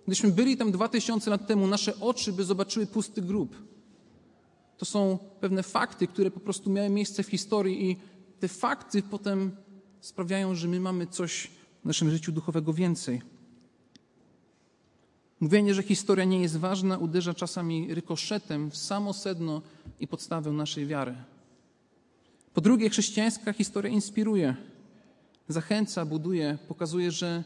Gdybyśmy 0.03 0.31
byli 0.31 0.57
tam 0.57 0.71
dwa 0.71 0.87
tysiące 0.87 1.29
lat 1.29 1.47
temu, 1.47 1.67
nasze 1.67 1.99
oczy 1.99 2.33
by 2.33 2.43
zobaczyły 2.43 2.87
pusty 2.87 3.21
grób. 3.21 3.55
To 4.77 4.85
są 4.85 5.17
pewne 5.39 5.63
fakty, 5.63 6.07
które 6.07 6.31
po 6.31 6.39
prostu 6.39 6.69
miały 6.69 6.89
miejsce 6.89 7.23
w 7.23 7.27
historii 7.27 7.91
i 7.91 8.16
te 8.39 8.47
fakty 8.47 9.01
potem 9.01 9.51
sprawiają, 10.01 10.55
że 10.55 10.67
my 10.67 10.79
mamy 10.79 11.07
coś 11.07 11.51
w 11.83 11.85
naszym 11.85 12.11
życiu 12.11 12.31
duchowego 12.31 12.73
więcej. 12.73 13.21
Mówienie, 15.39 15.73
że 15.73 15.83
historia 15.83 16.25
nie 16.25 16.41
jest 16.41 16.57
ważna, 16.57 16.97
uderza 16.97 17.33
czasami 17.33 17.93
rykoszetem 17.93 18.71
w 18.71 18.77
samo 18.77 19.13
sedno 19.13 19.61
i 19.99 20.07
podstawę 20.07 20.51
naszej 20.51 20.87
wiary. 20.87 21.15
Po 22.53 22.61
drugie, 22.61 22.89
chrześcijańska 22.89 23.53
historia 23.53 23.91
inspiruje, 23.91 24.55
zachęca, 25.47 26.05
buduje, 26.05 26.57
pokazuje, 26.67 27.11
że 27.11 27.43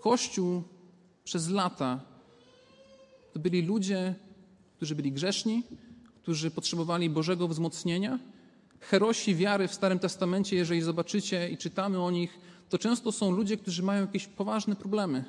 Kościół 0.00 0.62
przez 1.24 1.48
lata 1.48 2.00
to 3.32 3.38
byli 3.38 3.62
ludzie, 3.62 4.14
którzy 4.76 4.94
byli 4.94 5.12
grzeszni, 5.12 5.62
którzy 6.22 6.50
potrzebowali 6.50 7.10
Bożego 7.10 7.48
wzmocnienia. 7.48 8.18
Herosi 8.82 9.34
wiary 9.34 9.68
w 9.68 9.74
Starym 9.74 9.98
Testamencie, 9.98 10.56
jeżeli 10.56 10.82
zobaczycie 10.82 11.50
i 11.50 11.56
czytamy 11.56 12.02
o 12.02 12.10
nich, 12.10 12.38
to 12.68 12.78
często 12.78 13.12
są 13.12 13.30
ludzie, 13.30 13.56
którzy 13.56 13.82
mają 13.82 14.00
jakieś 14.00 14.26
poważne 14.26 14.76
problemy. 14.76 15.24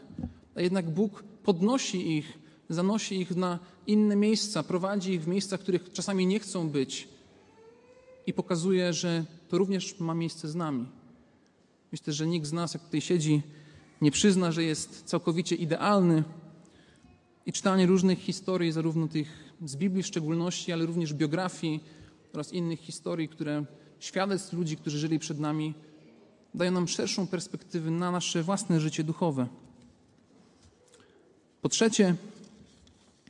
A 0.55 0.62
jednak 0.62 0.89
Bóg 0.89 1.24
podnosi 1.43 2.17
ich, 2.17 2.38
zanosi 2.69 3.22
ich 3.22 3.36
na 3.36 3.60
inne 3.88 4.15
miejsca, 4.15 4.63
prowadzi 4.63 5.12
ich 5.12 5.24
w 5.24 5.27
miejsca, 5.27 5.57
w 5.57 5.60
których 5.60 5.91
czasami 5.91 6.27
nie 6.27 6.39
chcą 6.39 6.69
być 6.69 7.07
i 8.27 8.33
pokazuje, 8.33 8.93
że 8.93 9.25
to 9.50 9.57
również 9.57 10.00
ma 10.00 10.13
miejsce 10.13 10.48
z 10.48 10.55
nami. 10.55 10.86
Myślę, 11.91 12.13
że 12.13 12.27
nikt 12.27 12.48
z 12.48 12.53
nas, 12.53 12.74
jak 12.74 12.83
tutaj 12.83 13.01
siedzi, 13.01 13.41
nie 14.01 14.12
przyzna, 14.12 14.51
że 14.51 14.63
jest 14.63 15.03
całkowicie 15.05 15.55
idealny. 15.55 16.24
I 17.45 17.53
czytanie 17.53 17.86
różnych 17.86 18.19
historii, 18.19 18.72
zarówno 18.72 19.07
tych 19.07 19.53
z 19.65 19.75
Biblii 19.75 20.03
w 20.03 20.07
szczególności, 20.07 20.72
ale 20.72 20.86
również 20.86 21.13
biografii 21.13 21.83
oraz 22.33 22.53
innych 22.53 22.79
historii, 22.79 23.29
które 23.29 23.65
świadectw 23.99 24.53
ludzi, 24.53 24.77
którzy 24.77 24.99
żyli 24.99 25.19
przed 25.19 25.39
nami, 25.39 25.73
dają 26.53 26.71
nam 26.71 26.87
szerszą 26.87 27.27
perspektywę 27.27 27.91
na 27.91 28.11
nasze 28.11 28.43
własne 28.43 28.79
życie 28.79 29.03
duchowe. 29.03 29.47
Po 31.61 31.69
trzecie, 31.69 32.15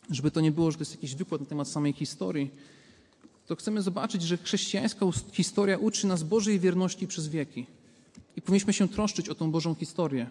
żeby 0.10 0.32
to 0.32 0.42
nie 0.42 0.52
było, 0.52 0.72
że 0.72 0.78
to 0.78 0.82
jest 0.82 0.92
jakiś 0.92 1.16
wykład 1.16 1.42
na 1.42 1.48
temat 1.48 1.68
samej 1.68 1.94
historii, 1.94 2.52
to 3.48 3.56
chcemy 3.56 3.82
zobaczyć, 3.82 4.22
że 4.22 4.38
chrześcijańska 4.38 5.06
historia 5.32 5.78
uczy 5.78 6.08
nas 6.08 6.24
Bożej 6.24 6.60
wierności 6.60 7.08
przez 7.08 7.28
wieki. 7.28 7.66
I 8.36 8.42
powinniśmy 8.42 8.74
się 8.74 8.88
troszczyć 8.88 9.30
o 9.30 9.36
tą 9.36 9.52
Bożą 9.52 9.76
historię. 9.76 10.30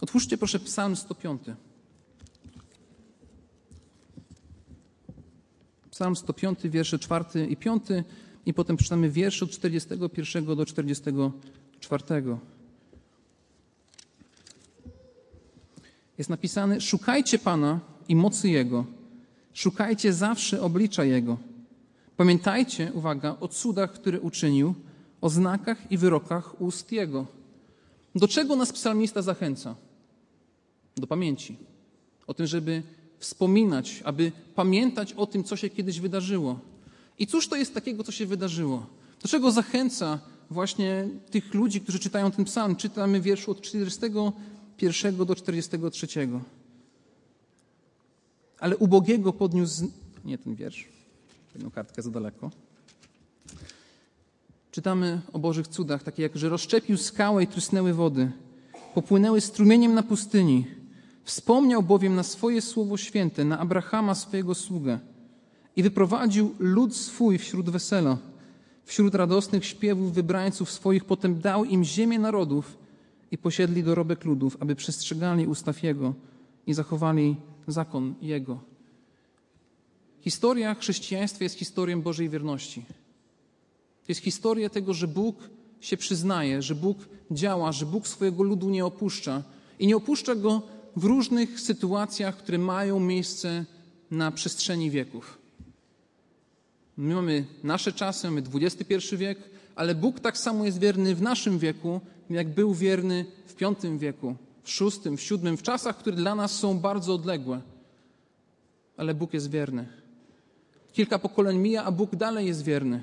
Otwórzcie 0.00 0.38
proszę 0.38 0.58
Psalm 0.58 0.96
105. 0.96 1.42
Psalm 5.98 6.16
105, 6.16 6.58
wiersze 6.64 6.98
4 6.98 7.46
i 7.48 7.56
5 7.56 7.82
i 8.46 8.54
potem 8.54 8.76
przeczytamy 8.76 9.10
wiersze 9.10 9.44
od 9.44 9.50
41 9.50 10.44
do 10.56 10.66
44. 10.66 12.04
Jest 16.18 16.30
napisane: 16.30 16.80
Szukajcie 16.80 17.38
Pana 17.38 17.80
i 18.08 18.16
mocy 18.16 18.48
Jego, 18.48 18.84
szukajcie 19.54 20.12
zawsze 20.12 20.62
oblicza 20.62 21.04
Jego. 21.04 21.38
Pamiętajcie, 22.16 22.92
uwaga, 22.92 23.36
o 23.40 23.48
cudach, 23.48 23.92
które 23.92 24.20
uczynił, 24.20 24.74
o 25.20 25.30
znakach 25.30 25.92
i 25.92 25.98
wyrokach 25.98 26.60
ust 26.60 26.92
Jego. 26.92 27.26
Do 28.14 28.28
czego 28.28 28.56
nas 28.56 28.72
psalmista 28.72 29.22
zachęca? 29.22 29.74
Do 30.96 31.06
pamięci. 31.06 31.56
O 32.26 32.34
tym, 32.34 32.46
żeby 32.46 32.82
wspominać, 33.18 34.02
aby 34.04 34.32
pamiętać 34.54 35.12
o 35.12 35.26
tym, 35.26 35.44
co 35.44 35.56
się 35.56 35.70
kiedyś 35.70 36.00
wydarzyło. 36.00 36.60
I 37.18 37.26
cóż 37.26 37.48
to 37.48 37.56
jest 37.56 37.74
takiego, 37.74 38.04
co 38.04 38.12
się 38.12 38.26
wydarzyło? 38.26 38.86
Do 39.22 39.28
czego 39.28 39.50
zachęca 39.50 40.20
właśnie 40.50 41.08
tych 41.30 41.54
ludzi, 41.54 41.80
którzy 41.80 41.98
czytają 41.98 42.30
ten 42.30 42.44
psalm? 42.44 42.76
Czytamy 42.76 43.20
wierszu 43.20 43.50
od 43.50 43.60
41 43.60 45.16
do 45.26 45.34
43. 45.34 46.06
Ale 48.58 48.76
ubogiego 48.76 49.32
podniósł. 49.32 49.90
Nie 50.24 50.38
ten 50.38 50.54
wiersz. 50.54 50.88
Jedną 51.54 51.70
kartkę 51.70 52.02
za 52.02 52.10
daleko. 52.10 52.50
Czytamy 54.70 55.20
o 55.32 55.38
Bożych 55.38 55.68
cudach, 55.68 56.02
takie 56.02 56.22
jak, 56.22 56.36
że 56.36 56.48
rozszczepił 56.48 56.96
skałę 56.96 57.42
i 57.42 57.46
trysnęły 57.46 57.94
wody, 57.94 58.30
popłynęły 58.94 59.40
strumieniem 59.40 59.94
na 59.94 60.02
pustyni. 60.02 60.66
Wspomniał 61.28 61.82
bowiem 61.82 62.14
na 62.14 62.22
swoje 62.22 62.62
słowo 62.62 62.96
święte, 62.96 63.44
na 63.44 63.58
Abrahama 63.58 64.14
swojego 64.14 64.54
sługę 64.54 64.98
i 65.76 65.82
wyprowadził 65.82 66.54
lud 66.58 66.96
swój 66.96 67.38
wśród 67.38 67.70
wesela, 67.70 68.18
wśród 68.84 69.14
radosnych 69.14 69.64
śpiewów 69.66 70.12
wybrańców 70.12 70.70
swoich, 70.70 71.04
potem 71.04 71.40
dał 71.40 71.64
im 71.64 71.84
ziemię 71.84 72.18
narodów 72.18 72.78
i 73.30 73.38
posiedli 73.38 73.82
dorobek 73.82 74.24
ludów, 74.24 74.56
aby 74.60 74.76
przestrzegali 74.76 75.46
ustaw 75.46 75.82
Jego 75.82 76.14
i 76.66 76.74
zachowali 76.74 77.36
zakon 77.66 78.14
Jego. 78.22 78.58
Historia 80.20 80.74
chrześcijaństwa 80.74 81.44
jest 81.44 81.58
historią 81.58 82.02
Bożej 82.02 82.28
wierności. 82.28 82.82
To 84.04 84.08
jest 84.08 84.20
historia 84.20 84.68
tego, 84.70 84.94
że 84.94 85.08
Bóg 85.08 85.36
się 85.80 85.96
przyznaje, 85.96 86.62
że 86.62 86.74
Bóg 86.74 86.98
działa, 87.30 87.72
że 87.72 87.86
Bóg 87.86 88.08
swojego 88.08 88.42
ludu 88.42 88.70
nie 88.70 88.86
opuszcza 88.86 89.42
i 89.78 89.86
nie 89.86 89.96
opuszcza 89.96 90.34
go 90.34 90.77
w 90.98 91.04
różnych 91.04 91.60
sytuacjach, 91.60 92.36
które 92.36 92.58
mają 92.58 93.00
miejsce 93.00 93.64
na 94.10 94.30
przestrzeni 94.30 94.90
wieków. 94.90 95.38
My 96.96 97.14
mamy 97.14 97.44
nasze 97.64 97.92
czasy, 97.92 98.26
mamy 98.30 98.42
XXI 98.54 99.16
wiek, 99.16 99.38
ale 99.76 99.94
Bóg 99.94 100.20
tak 100.20 100.38
samo 100.38 100.64
jest 100.64 100.78
wierny 100.78 101.14
w 101.14 101.22
naszym 101.22 101.58
wieku, 101.58 102.00
jak 102.30 102.48
był 102.48 102.74
wierny 102.74 103.24
w 103.46 103.54
V 103.54 103.98
wieku, 103.98 104.36
w 104.62 104.80
VI, 104.80 105.16
w 105.16 105.30
VII, 105.30 105.56
w 105.56 105.62
czasach, 105.62 105.96
które 105.96 106.16
dla 106.16 106.34
nas 106.34 106.52
są 106.52 106.78
bardzo 106.78 107.14
odległe. 107.14 107.60
Ale 108.96 109.14
Bóg 109.14 109.34
jest 109.34 109.50
wierny. 109.50 109.88
Kilka 110.92 111.18
pokoleń 111.18 111.58
mija, 111.58 111.84
a 111.84 111.92
Bóg 111.92 112.16
dalej 112.16 112.46
jest 112.46 112.64
wierny. 112.64 113.02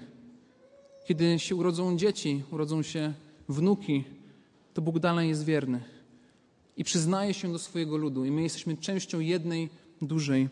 Kiedy 1.05 1.39
się 1.39 1.55
urodzą 1.55 1.97
dzieci, 1.97 2.43
urodzą 2.51 2.81
się 2.81 3.13
wnuki, 3.49 4.03
to 4.73 4.81
Bóg 4.81 4.99
dalej 4.99 5.29
jest 5.29 5.45
wierny. 5.45 5.94
I 6.77 6.83
przyznaje 6.83 7.33
się 7.33 7.51
do 7.51 7.59
swojego 7.59 7.97
ludu, 7.97 8.25
i 8.25 8.31
my 8.31 8.41
jesteśmy 8.41 8.77
częścią 8.77 9.19
jednej 9.19 9.69
dużej 10.01 10.49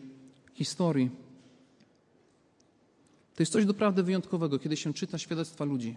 historii. 0.54 1.10
To 3.34 3.42
jest 3.42 3.52
coś 3.52 3.66
doprawdy 3.66 4.02
wyjątkowego, 4.02 4.58
kiedy 4.58 4.76
się 4.76 4.94
czyta 4.94 5.18
świadectwa 5.18 5.64
ludzi 5.64 5.96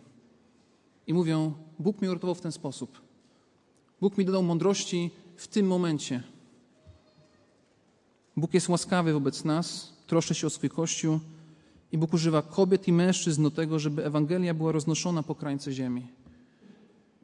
i 1.07 1.13
mówią: 1.13 1.53
Bóg 1.79 2.01
mnie 2.01 2.11
uratował 2.11 2.35
w 2.35 2.41
ten 2.41 2.51
sposób. 2.51 3.01
Bóg 4.01 4.17
mi 4.17 4.25
dodał 4.25 4.43
mądrości 4.43 5.11
w 5.35 5.47
tym 5.47 5.67
momencie. 5.67 6.23
Bóg 8.37 8.53
jest 8.53 8.69
łaskawy 8.69 9.13
wobec 9.13 9.45
nas, 9.45 9.93
troszczy 10.07 10.35
się 10.35 10.47
o 10.47 10.49
swój 10.49 10.69
Kościół 10.69 11.19
i 11.91 11.97
Bóg 11.97 12.13
używa 12.13 12.41
kobiet 12.41 12.87
i 12.87 12.93
mężczyzn 12.93 13.43
do 13.43 13.51
tego, 13.51 13.79
żeby 13.79 14.05
Ewangelia 14.05 14.53
była 14.53 14.71
roznoszona 14.71 15.23
po 15.23 15.35
krańce 15.35 15.71
ziemi. 15.71 16.07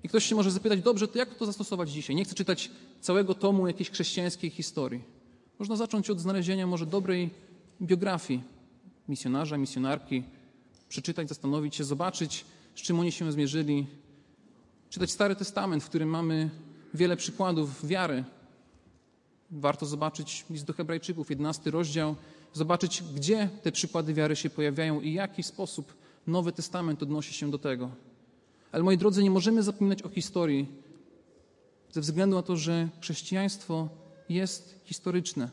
I 0.04 0.10
ktoś 0.10 0.26
się 0.26 0.36
może 0.36 0.52
zapytać, 0.52 0.82
dobrze, 0.82 1.08
to 1.08 1.18
jak 1.18 1.36
to 1.36 1.46
zastosować 1.46 1.92
dzisiaj? 1.92 2.16
Nie 2.16 2.26
chcę 2.26 2.36
czytać 2.36 2.72
całego 3.02 3.36
tomu 3.36 3.68
jakiejś 3.68 3.90
chrześcijańskiej 3.90 4.50
historii. 4.50 5.02
Można 5.60 5.76
zacząć 5.76 6.10
od 6.10 6.20
znalezienia 6.20 6.68
może 6.68 6.86
dobrej 6.86 7.30
biografii 7.82 8.44
misjonarza, 9.08 9.58
misjonarki, 9.58 10.24
przeczytać, 10.90 11.30
zastanowić 11.30 11.76
się, 11.76 11.84
zobaczyć, 11.84 12.46
z 12.76 12.82
czym 12.82 13.00
oni 13.00 13.12
się 13.12 13.32
zmierzyli. 13.32 13.88
Czytać 14.90 15.12
Stary 15.12 15.36
Testament, 15.36 15.84
w 15.84 15.90
którym 15.90 16.10
mamy 16.10 16.50
wiele 16.94 17.18
przykładów 17.18 17.88
wiary. 17.88 18.24
Warto 19.52 19.86
zobaczyć 19.86 20.46
list 20.50 20.66
do 20.66 20.74
Hebrajczyków, 20.74 21.30
11 21.30 21.72
rozdział, 21.72 22.16
zobaczyć, 22.54 23.04
gdzie 23.16 23.50
te 23.64 23.72
przykłady 23.72 24.14
wiary 24.14 24.36
się 24.36 24.50
pojawiają 24.50 25.02
i 25.02 25.12
w 25.12 25.16
jaki 25.16 25.44
sposób 25.44 25.94
Nowy 26.28 26.52
Testament 26.52 27.04
odnosi 27.04 27.34
się 27.34 27.52
do 27.52 27.58
tego. 27.58 27.90
Ale 28.74 28.84
moi 28.84 28.98
drodzy, 28.98 29.24
nie 29.24 29.32
możemy 29.32 29.64
zapominać 29.64 30.04
o 30.04 30.10
historii, 30.10 30.68
ze 31.92 32.02
względu 32.02 32.36
na 32.36 32.42
to, 32.42 32.58
że 32.58 32.90
chrześcijaństwo 33.02 33.90
jest 34.30 34.80
historyczne, 34.84 35.50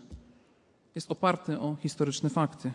jest 0.95 1.11
oparte 1.11 1.61
o 1.61 1.77
historyczne 1.83 2.31
fakty. 2.31 2.73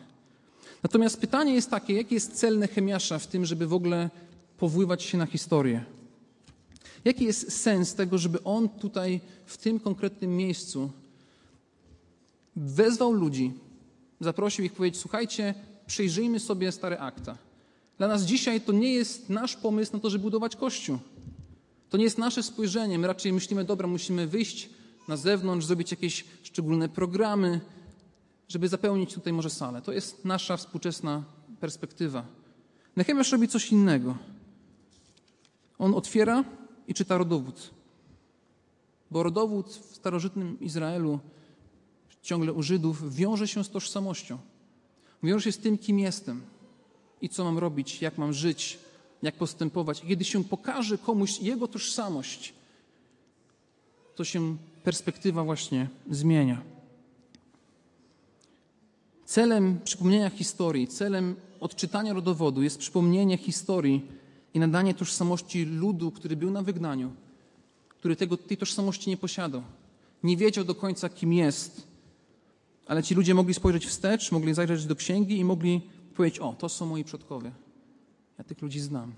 Natomiast 0.83 1.21
pytanie 1.21 1.53
jest 1.53 1.69
takie, 1.69 1.93
jaki 1.93 2.13
jest 2.13 2.33
cel 2.33 2.59
Nehemiasza 2.59 3.19
w 3.19 3.27
tym, 3.27 3.45
żeby 3.45 3.67
w 3.67 3.73
ogóle 3.73 4.09
powoływać 4.57 5.03
się 5.03 5.17
na 5.17 5.25
historię? 5.25 5.85
Jaki 7.05 7.25
jest 7.25 7.61
sens 7.61 7.93
tego, 7.93 8.17
żeby 8.17 8.43
on 8.43 8.69
tutaj, 8.69 9.21
w 9.45 9.57
tym 9.57 9.79
konkretnym 9.79 10.37
miejscu, 10.37 10.91
wezwał 12.55 13.11
ludzi, 13.11 13.53
zaprosił 14.19 14.65
ich 14.65 14.73
powiedzieć: 14.73 15.01
Słuchajcie, 15.01 15.53
przejrzyjmy 15.87 16.39
sobie 16.39 16.71
stare 16.71 16.99
akta. 16.99 17.44
Dla 17.97 18.07
nas 18.07 18.23
dzisiaj 18.23 18.61
to 18.61 18.71
nie 18.71 18.93
jest 18.93 19.29
nasz 19.29 19.55
pomysł 19.55 19.93
na 19.93 19.99
to, 19.99 20.09
żeby 20.09 20.21
budować 20.21 20.55
kościół. 20.55 20.97
To 21.89 21.97
nie 21.97 22.03
jest 22.03 22.17
nasze 22.17 22.43
spojrzenie. 22.43 22.99
My 22.99 23.07
raczej 23.07 23.33
myślimy: 23.33 23.65
Dobra, 23.65 23.87
musimy 23.87 24.27
wyjść 24.27 24.69
na 25.07 25.17
zewnątrz, 25.17 25.65
zrobić 25.65 25.91
jakieś 25.91 26.25
szczególne 26.43 26.89
programy, 26.89 27.61
żeby 28.47 28.67
zapełnić 28.67 29.13
tutaj 29.13 29.33
może 29.33 29.49
salę. 29.49 29.81
To 29.81 29.91
jest 29.91 30.25
nasza 30.25 30.57
współczesna 30.57 31.23
perspektywa. 31.59 32.25
Nehemiasz 32.95 33.31
robi 33.31 33.47
coś 33.47 33.71
innego. 33.71 34.17
On 35.77 35.93
otwiera 35.93 36.43
i 36.87 36.93
czyta 36.93 37.17
rodowód. 37.17 37.71
Bo 39.11 39.23
rodowód 39.23 39.67
w 39.67 39.95
starożytnym 39.95 40.59
Izraelu, 40.59 41.19
ciągle 42.21 42.53
u 42.53 42.63
Żydów, 42.63 43.15
wiąże 43.15 43.47
się 43.47 43.63
z 43.63 43.69
tożsamością. 43.69 44.37
Wiąże 45.23 45.43
się 45.43 45.51
z 45.51 45.57
tym, 45.57 45.77
kim 45.77 45.99
jestem 45.99 46.41
i 47.21 47.29
co 47.29 47.43
mam 47.43 47.57
robić, 47.57 48.01
jak 48.01 48.17
mam 48.17 48.33
żyć, 48.33 48.79
jak 49.21 49.35
postępować. 49.35 50.03
I 50.03 50.07
kiedy 50.07 50.25
się 50.25 50.43
pokaże 50.43 50.97
komuś 50.97 51.39
jego 51.39 51.67
tożsamość, 51.67 52.53
to 54.15 54.23
się 54.23 54.57
perspektywa 54.83 55.43
właśnie 55.43 55.89
zmienia. 56.09 56.61
Celem 59.25 59.79
przypomnienia 59.83 60.29
historii, 60.29 60.87
celem 60.87 61.35
odczytania 61.59 62.13
rodowodu 62.13 62.63
jest 62.63 62.77
przypomnienie 62.77 63.37
historii 63.37 64.01
i 64.53 64.59
nadanie 64.59 64.93
tożsamości 64.93 65.65
ludu, 65.65 66.11
który 66.11 66.35
był 66.35 66.51
na 66.51 66.61
wygnaniu, 66.61 67.11
który 67.89 68.15
tego, 68.15 68.37
tej 68.37 68.57
tożsamości 68.57 69.09
nie 69.09 69.17
posiadał. 69.17 69.63
Nie 70.23 70.37
wiedział 70.37 70.65
do 70.65 70.75
końca, 70.75 71.09
kim 71.09 71.33
jest, 71.33 71.87
ale 72.87 73.03
ci 73.03 73.15
ludzie 73.15 73.33
mogli 73.33 73.53
spojrzeć 73.53 73.85
wstecz, 73.85 74.31
mogli 74.31 74.53
zajrzeć 74.53 74.85
do 74.85 74.95
księgi 74.95 75.37
i 75.37 75.45
mogli 75.45 75.81
powiedzieć: 76.15 76.39
O, 76.39 76.55
to 76.59 76.69
są 76.69 76.85
moi 76.85 77.03
przodkowie. 77.03 77.51
Ja 78.37 78.43
tych 78.43 78.61
ludzi 78.61 78.79
znam. 78.79 79.13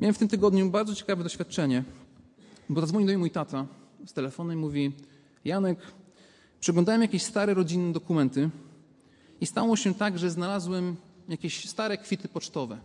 Miałem 0.00 0.14
w 0.14 0.18
tym 0.18 0.28
tygodniu 0.28 0.70
bardzo 0.70 0.94
ciekawe 0.94 1.22
doświadczenie, 1.22 1.84
bo 2.68 2.80
zadzwonił 2.80 3.06
do 3.06 3.10
mnie 3.10 3.18
mój 3.18 3.30
tata 3.30 3.66
z 4.06 4.12
telefonem 4.12 4.58
i 4.58 4.60
mówi: 4.60 4.92
Janek, 5.44 5.78
przeglądałem 6.60 7.02
jakieś 7.02 7.22
stare 7.22 7.54
rodzinne 7.54 7.92
dokumenty 7.92 8.50
i 9.40 9.46
stało 9.46 9.76
się 9.76 9.94
tak, 9.94 10.18
że 10.18 10.30
znalazłem 10.30 10.96
jakieś 11.28 11.68
stare 11.68 11.98
kwity 11.98 12.28
pocztowe. 12.28 12.78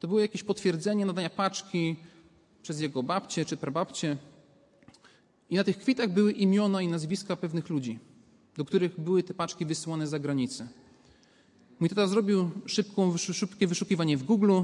To 0.00 0.08
było 0.08 0.20
jakieś 0.20 0.42
potwierdzenie 0.42 1.06
nadania 1.06 1.30
paczki 1.30 1.96
przez 2.62 2.80
jego 2.80 3.02
babcię 3.02 3.44
czy 3.44 3.56
prababcię. 3.56 4.16
I 5.50 5.56
na 5.56 5.64
tych 5.64 5.78
kwitach 5.78 6.10
były 6.12 6.32
imiona 6.32 6.82
i 6.82 6.88
nazwiska 6.88 7.36
pewnych 7.36 7.70
ludzi, 7.70 7.98
do 8.56 8.64
których 8.64 9.00
były 9.00 9.22
te 9.22 9.34
paczki 9.34 9.66
wysyłane 9.66 10.06
za 10.06 10.18
granicę. 10.18 10.68
Mój 11.82 11.88
tata 11.88 12.06
zrobił 12.06 12.50
szybką, 12.66 13.16
szybkie 13.16 13.66
wyszukiwanie 13.66 14.16
w 14.16 14.22
Google. 14.22 14.60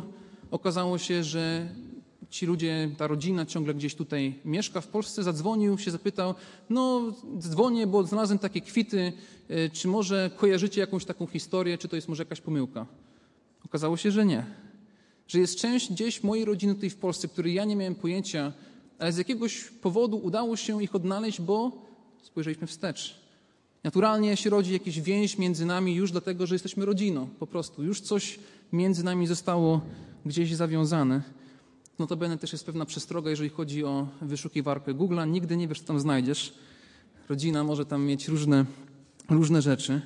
Okazało 0.50 0.98
się, 0.98 1.24
że 1.24 1.68
ci 2.30 2.46
ludzie, 2.46 2.90
ta 2.96 3.06
rodzina 3.06 3.46
ciągle 3.46 3.74
gdzieś 3.74 3.94
tutaj 3.94 4.40
mieszka 4.44 4.80
w 4.80 4.88
Polsce, 4.88 5.22
zadzwonił, 5.22 5.78
się 5.78 5.90
zapytał, 5.90 6.34
no 6.70 7.12
dzwonię, 7.38 7.86
bo 7.86 8.04
znalazłem 8.04 8.38
takie 8.38 8.60
kwity, 8.60 9.12
e, 9.48 9.70
czy 9.70 9.88
może 9.88 10.30
kojarzycie 10.36 10.80
jakąś 10.80 11.04
taką 11.04 11.26
historię, 11.26 11.78
czy 11.78 11.88
to 11.88 11.96
jest 11.96 12.08
może 12.08 12.22
jakaś 12.22 12.40
pomyłka? 12.40 12.86
Okazało 13.64 13.96
się, 13.96 14.10
że 14.10 14.26
nie. 14.26 14.46
Że 15.28 15.38
jest 15.38 15.58
część 15.58 15.92
gdzieś 15.92 16.22
mojej 16.22 16.44
rodziny 16.44 16.74
tutaj 16.74 16.90
w 16.90 16.96
Polsce, 16.96 17.28
której 17.28 17.54
ja 17.54 17.64
nie 17.64 17.76
miałem 17.76 17.94
pojęcia, 17.94 18.52
ale 18.98 19.12
z 19.12 19.18
jakiegoś 19.18 19.64
powodu 19.64 20.16
udało 20.16 20.56
się 20.56 20.82
ich 20.82 20.94
odnaleźć, 20.94 21.40
bo 21.40 21.72
spojrzeliśmy 22.22 22.66
wstecz. 22.66 23.27
Naturalnie 23.88 24.36
się 24.36 24.50
rodzi 24.50 24.72
jakiś 24.72 25.00
więź 25.00 25.38
między 25.38 25.66
nami 25.66 25.94
już 25.94 26.12
dlatego, 26.12 26.46
że 26.46 26.54
jesteśmy 26.54 26.84
rodziną. 26.84 27.28
Po 27.38 27.46
prostu 27.46 27.82
już 27.82 28.00
coś 28.00 28.38
między 28.72 29.04
nami 29.04 29.26
zostało 29.26 29.80
gdzieś 30.26 30.54
zawiązane. 30.54 31.22
Notabene 31.98 32.38
też 32.38 32.52
jest 32.52 32.66
pewna 32.66 32.84
przestroga, 32.84 33.30
jeżeli 33.30 33.50
chodzi 33.50 33.84
o 33.84 34.08
wyszukiwarkę 34.22 34.94
Google'a. 34.94 35.28
Nigdy 35.28 35.56
nie 35.56 35.68
wiesz, 35.68 35.80
co 35.80 35.86
tam 35.86 36.00
znajdziesz. 36.00 36.54
Rodzina 37.28 37.64
może 37.64 37.86
tam 37.86 38.04
mieć 38.04 38.28
różne, 38.28 38.64
różne 39.30 39.62
rzeczy. 39.62 40.00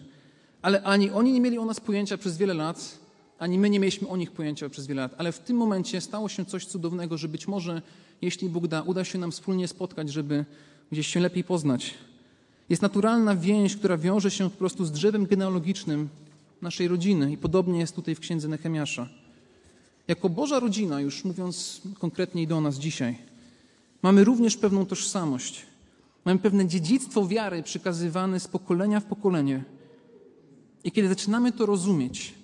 Ale 0.62 0.83
ani 0.83 1.11
oni 1.11 1.33
nie 1.33 1.40
mieli 1.40 1.59
o 1.59 1.64
nas 1.64 1.81
pojęcia 1.81 2.18
przez 2.18 2.37
wiele 2.37 2.55
lat, 2.55 2.99
ani 3.38 3.59
my 3.59 3.71
nie 3.71 3.81
mieliśmy 3.81 4.09
o 4.09 4.16
nich 4.16 4.31
pojęcia 4.31 4.68
przez 4.68 4.87
wiele 4.87 5.03
lat. 5.03 5.14
Ale 5.18 5.33
w 5.33 5.38
tym 5.38 5.57
momencie 5.57 6.01
stało 6.01 6.29
się 6.29 6.45
coś 6.45 6.66
cudownego, 6.66 7.18
że 7.18 7.29
być 7.29 7.49
może, 7.49 7.83
jeśli 8.21 8.49
Bóg 8.49 8.66
da, 8.66 8.83
uda 8.83 9.05
się 9.05 9.18
nam 9.18 9.33
wspólnie 9.33 9.68
spotkać, 9.68 10.12
żeby 10.12 10.45
gdzieś 10.92 11.07
się 11.07 11.21
lepiej 11.21 11.45
poznać. 11.45 11.95
Jest 12.68 12.83
naturalna 12.83 13.37
więź, 13.37 13.77
która 13.77 13.98
wiąże 13.98 14.31
się 14.31 14.51
po 14.51 14.57
prostu 14.57 14.85
z 14.85 14.92
drzewem 14.92 15.27
genealogicznym 15.27 16.09
naszej 16.62 16.88
rodziny. 16.88 17.33
I 17.33 17.37
podobnie 17.37 17.81
jest 17.81 17.94
tutaj 17.94 18.14
w 18.14 18.20
księdze 18.20 18.48
Nehemiasza. 18.48 19.09
Jako 20.09 20.29
Boża 20.29 20.61
rodzina, 20.61 21.01
już 21.01 21.25
mówiąc 21.25 21.81
konkretniej 21.98 22.46
do 22.46 22.61
nas 22.61 22.79
dzisiaj, 22.79 23.18
mamy 24.03 24.25
również 24.25 24.57
pewną 24.57 24.87
tożsamość. 24.87 25.66
Mamy 26.25 26.38
pewne 26.38 26.66
dziedzictwo 26.66 27.27
wiary 27.27 27.62
przekazywane 27.62 28.40
z 28.40 28.48
pokolenia 28.48 29.01
w 29.01 29.05
pokolenie. 29.05 29.64
I 30.85 30.92
kiedy 30.92 31.09
zaczynamy 31.09 31.53
to 31.53 31.66
rozumieć, 31.66 32.35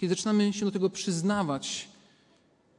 kiedy 0.00 0.14
zaczynamy 0.14 0.52
się 0.52 0.64
do 0.64 0.72
tego 0.72 0.90
przyznawać, 0.90 1.88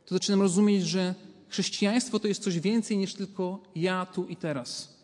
to 0.06 0.15
zaczynamy 0.15 0.43
rozumieć, 0.43 0.84
że 0.84 1.15
chrześcijaństwo 1.50 2.19
to 2.19 2.28
jest 2.28 2.43
coś 2.43 2.60
więcej 2.60 2.98
niż 2.98 3.13
tylko 3.13 3.60
ja 3.76 4.06
tu 4.06 4.26
i 4.26 4.36
teraz. 4.36 4.94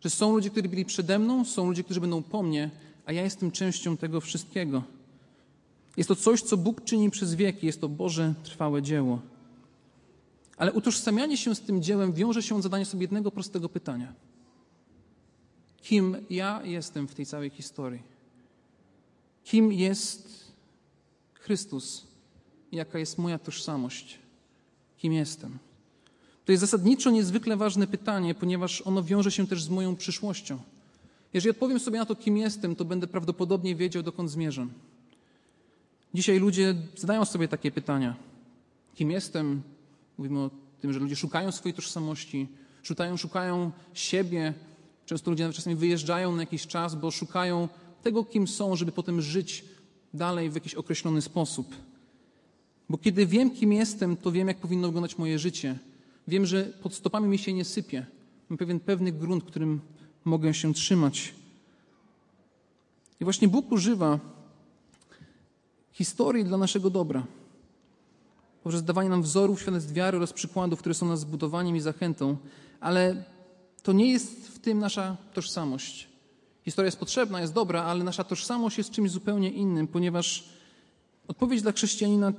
Że 0.00 0.10
są 0.10 0.32
ludzie, 0.32 0.50
którzy 0.50 0.68
byli 0.68 0.84
przede 0.84 1.18
mną, 1.18 1.44
są 1.44 1.66
ludzie, 1.66 1.84
którzy 1.84 2.00
będą 2.00 2.22
po 2.22 2.42
mnie, 2.42 2.70
a 3.06 3.12
ja 3.12 3.22
jestem 3.22 3.50
częścią 3.50 3.96
tego 3.96 4.20
wszystkiego. 4.20 4.82
Jest 5.96 6.08
to 6.08 6.16
coś, 6.16 6.42
co 6.42 6.56
Bóg 6.56 6.84
czyni 6.84 7.10
przez 7.10 7.34
wieki, 7.34 7.66
jest 7.66 7.80
to 7.80 7.88
Boże 7.88 8.34
trwałe 8.42 8.82
dzieło. 8.82 9.20
Ale 10.56 10.72
utożsamianie 10.72 11.36
się 11.36 11.54
z 11.54 11.60
tym 11.60 11.82
dziełem 11.82 12.12
wiąże 12.12 12.42
się 12.42 12.60
z 12.60 12.62
zadaniem 12.62 12.86
sobie 12.86 13.02
jednego 13.02 13.30
prostego 13.30 13.68
pytania. 13.68 14.14
Kim 15.82 16.16
ja 16.30 16.60
jestem 16.64 17.08
w 17.08 17.14
tej 17.14 17.26
całej 17.26 17.50
historii? 17.50 18.02
Kim 19.44 19.72
jest 19.72 20.52
Chrystus? 21.34 22.06
Jaka 22.72 22.98
jest 22.98 23.18
moja 23.18 23.38
tożsamość? 23.38 24.18
Kim 24.96 25.12
jestem? 25.12 25.58
To 26.48 26.52
jest 26.52 26.60
zasadniczo 26.60 27.10
niezwykle 27.10 27.56
ważne 27.56 27.86
pytanie, 27.86 28.34
ponieważ 28.34 28.82
ono 28.86 29.02
wiąże 29.02 29.30
się 29.30 29.46
też 29.46 29.62
z 29.62 29.68
moją 29.68 29.96
przyszłością. 29.96 30.58
Jeżeli 31.34 31.50
odpowiem 31.50 31.80
sobie 31.80 31.98
na 31.98 32.06
to, 32.06 32.16
kim 32.16 32.36
jestem, 32.36 32.76
to 32.76 32.84
będę 32.84 33.06
prawdopodobnie 33.06 33.76
wiedział, 33.76 34.02
dokąd 34.02 34.30
zmierzam. 34.30 34.70
Dzisiaj 36.14 36.38
ludzie 36.38 36.74
zadają 36.96 37.24
sobie 37.24 37.48
takie 37.48 37.70
pytania. 37.70 38.16
Kim 38.94 39.10
jestem? 39.10 39.62
Mówimy 40.18 40.38
o 40.38 40.50
tym, 40.80 40.92
że 40.92 40.98
ludzie 40.98 41.16
szukają 41.16 41.52
swojej 41.52 41.74
tożsamości, 41.74 42.48
szukają, 42.82 43.16
szukają 43.16 43.70
siebie. 43.94 44.54
Często 45.06 45.30
ludzie 45.30 45.44
nawet 45.44 45.56
czasami 45.56 45.76
wyjeżdżają 45.76 46.36
na 46.36 46.42
jakiś 46.42 46.66
czas, 46.66 46.94
bo 46.94 47.10
szukają 47.10 47.68
tego, 48.02 48.24
kim 48.24 48.48
są, 48.48 48.76
żeby 48.76 48.92
potem 48.92 49.22
żyć 49.22 49.64
dalej 50.14 50.50
w 50.50 50.54
jakiś 50.54 50.74
określony 50.74 51.22
sposób. 51.22 51.74
Bo 52.88 52.98
kiedy 52.98 53.26
wiem, 53.26 53.50
kim 53.50 53.72
jestem, 53.72 54.16
to 54.16 54.32
wiem, 54.32 54.48
jak 54.48 54.56
powinno 54.56 54.88
wyglądać 54.88 55.18
moje 55.18 55.38
życie. 55.38 55.78
Wiem, 56.28 56.46
że 56.46 56.64
pod 56.64 56.94
stopami 56.94 57.28
mi 57.28 57.38
się 57.38 57.52
nie 57.52 57.64
sypie. 57.64 58.06
Mam 58.48 58.58
pewien 58.58 58.80
pewny 58.80 59.12
grunt, 59.12 59.44
którym 59.44 59.80
mogę 60.24 60.54
się 60.54 60.74
trzymać. 60.74 61.34
I 63.20 63.24
właśnie 63.24 63.48
Bóg 63.48 63.72
używa 63.72 64.18
historii 65.92 66.44
dla 66.44 66.58
naszego 66.58 66.90
dobra. 66.90 67.26
Poprzez 68.62 68.84
dawanie 68.84 69.08
nam 69.08 69.22
wzorów, 69.22 69.60
świadectw 69.60 69.92
wiary 69.92 70.16
oraz 70.16 70.32
przykładów, 70.32 70.78
które 70.78 70.94
są 70.94 71.08
nas 71.08 71.20
zbudowaniem 71.20 71.76
i 71.76 71.80
zachętą, 71.80 72.36
ale 72.80 73.24
to 73.82 73.92
nie 73.92 74.12
jest 74.12 74.48
w 74.48 74.58
tym 74.58 74.78
nasza 74.78 75.16
tożsamość. 75.34 76.08
Historia 76.64 76.86
jest 76.86 76.98
potrzebna, 76.98 77.40
jest 77.40 77.52
dobra, 77.52 77.82
ale 77.82 78.04
nasza 78.04 78.24
tożsamość 78.24 78.78
jest 78.78 78.90
czymś 78.90 79.10
zupełnie 79.10 79.50
innym, 79.50 79.86
ponieważ 79.86 80.48
odpowiedź 81.28 81.62
dla 81.62 81.72
chrześcijanina 81.72 82.32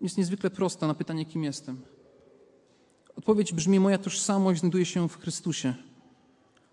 jest 0.00 0.18
niezwykle 0.18 0.50
prosta 0.50 0.86
na 0.86 0.94
pytanie, 0.94 1.24
kim 1.24 1.44
jestem. 1.44 1.95
Odpowiedź 3.16 3.52
brzmi: 3.52 3.80
Moja 3.80 3.98
tożsamość 3.98 4.60
znajduje 4.60 4.84
się 4.84 5.08
w 5.08 5.18
Chrystusie. 5.20 5.74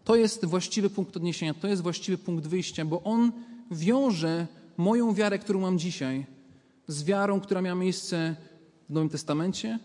To 0.03 0.15
jest 0.15 0.45
właściwy 0.45 0.89
punkt 0.89 1.17
odniesienia, 1.17 1.53
to 1.53 1.67
jest 1.67 1.81
właściwy 1.81 2.17
punkt 2.17 2.47
wyjścia, 2.47 2.85
bo 2.85 3.03
on 3.03 3.31
wiąże 3.71 4.47
moją 4.77 5.13
wiarę, 5.13 5.39
którą 5.39 5.59
mam 5.59 5.79
dzisiaj, 5.79 6.25
z 6.87 7.03
wiarą, 7.03 7.39
która 7.39 7.61
miała 7.61 7.79
miejsce 7.79 8.35
w 8.89 8.93
Nowym 8.93 9.09
Testamencie, 9.09 9.79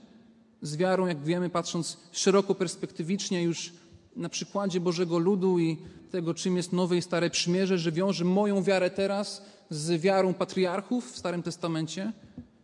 z 0.62 0.76
wiarą, 0.76 1.06
jak 1.06 1.22
wiemy, 1.22 1.50
patrząc 1.50 1.98
szeroko 2.12 2.54
perspektywicznie 2.54 3.42
już 3.42 3.72
na 4.16 4.28
przykładzie 4.28 4.80
Bożego 4.80 5.18
Ludu 5.18 5.58
i 5.58 5.76
tego, 6.10 6.34
czym 6.34 6.56
jest 6.56 6.72
Nowe 6.72 6.96
i 6.96 7.02
Stare 7.02 7.30
Przymierze, 7.30 7.78
że 7.78 7.92
wiąże 7.92 8.24
moją 8.24 8.62
wiarę 8.62 8.90
teraz 8.90 9.42
z 9.70 10.00
wiarą 10.00 10.34
patriarchów 10.34 11.12
w 11.12 11.18
Starym 11.18 11.42
Testamencie, 11.42 12.12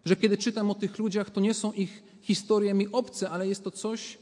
że 0.05 0.17
kiedy 0.17 0.39
czytam 0.39 0.71
o 0.71 0.75
tych 0.75 0.99
ludziach, 0.99 1.31
to 1.31 1.41
nie 1.41 1.55
są 1.55 1.73
ich 1.73 2.03
historie 2.23 2.75
mi 2.75 2.89
obce, 2.89 3.31
ale 3.31 3.49
jest 3.49 3.65
to 3.65 3.71
coś, 3.71 4.19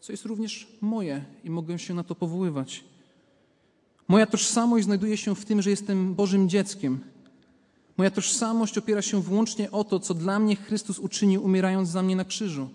co 0.00 0.12
jest 0.12 0.24
również 0.24 0.68
moje 0.80 1.24
i 1.44 1.50
mogę 1.50 1.78
się 1.78 1.94
na 1.94 2.04
to 2.04 2.14
powoływać. 2.14 2.84
Moja 4.08 4.26
tożsamość 4.26 4.84
znajduje 4.84 5.16
się 5.16 5.34
w 5.34 5.44
tym, 5.44 5.62
że 5.62 5.70
jestem 5.70 6.14
Bożym 6.14 6.48
dzieckiem. 6.48 7.00
Moja 7.96 8.10
tożsamość 8.10 8.78
opiera 8.78 9.02
się 9.02 9.22
wyłącznie 9.22 9.70
o 9.70 9.84
to, 9.84 10.00
co 10.00 10.14
dla 10.14 10.38
mnie 10.38 10.56
Chrystus 10.56 10.98
uczynił, 10.98 11.44
umierając 11.44 11.88
za 11.88 12.02
mnie 12.02 12.16
na 12.16 12.24
krzyżu. 12.24 12.68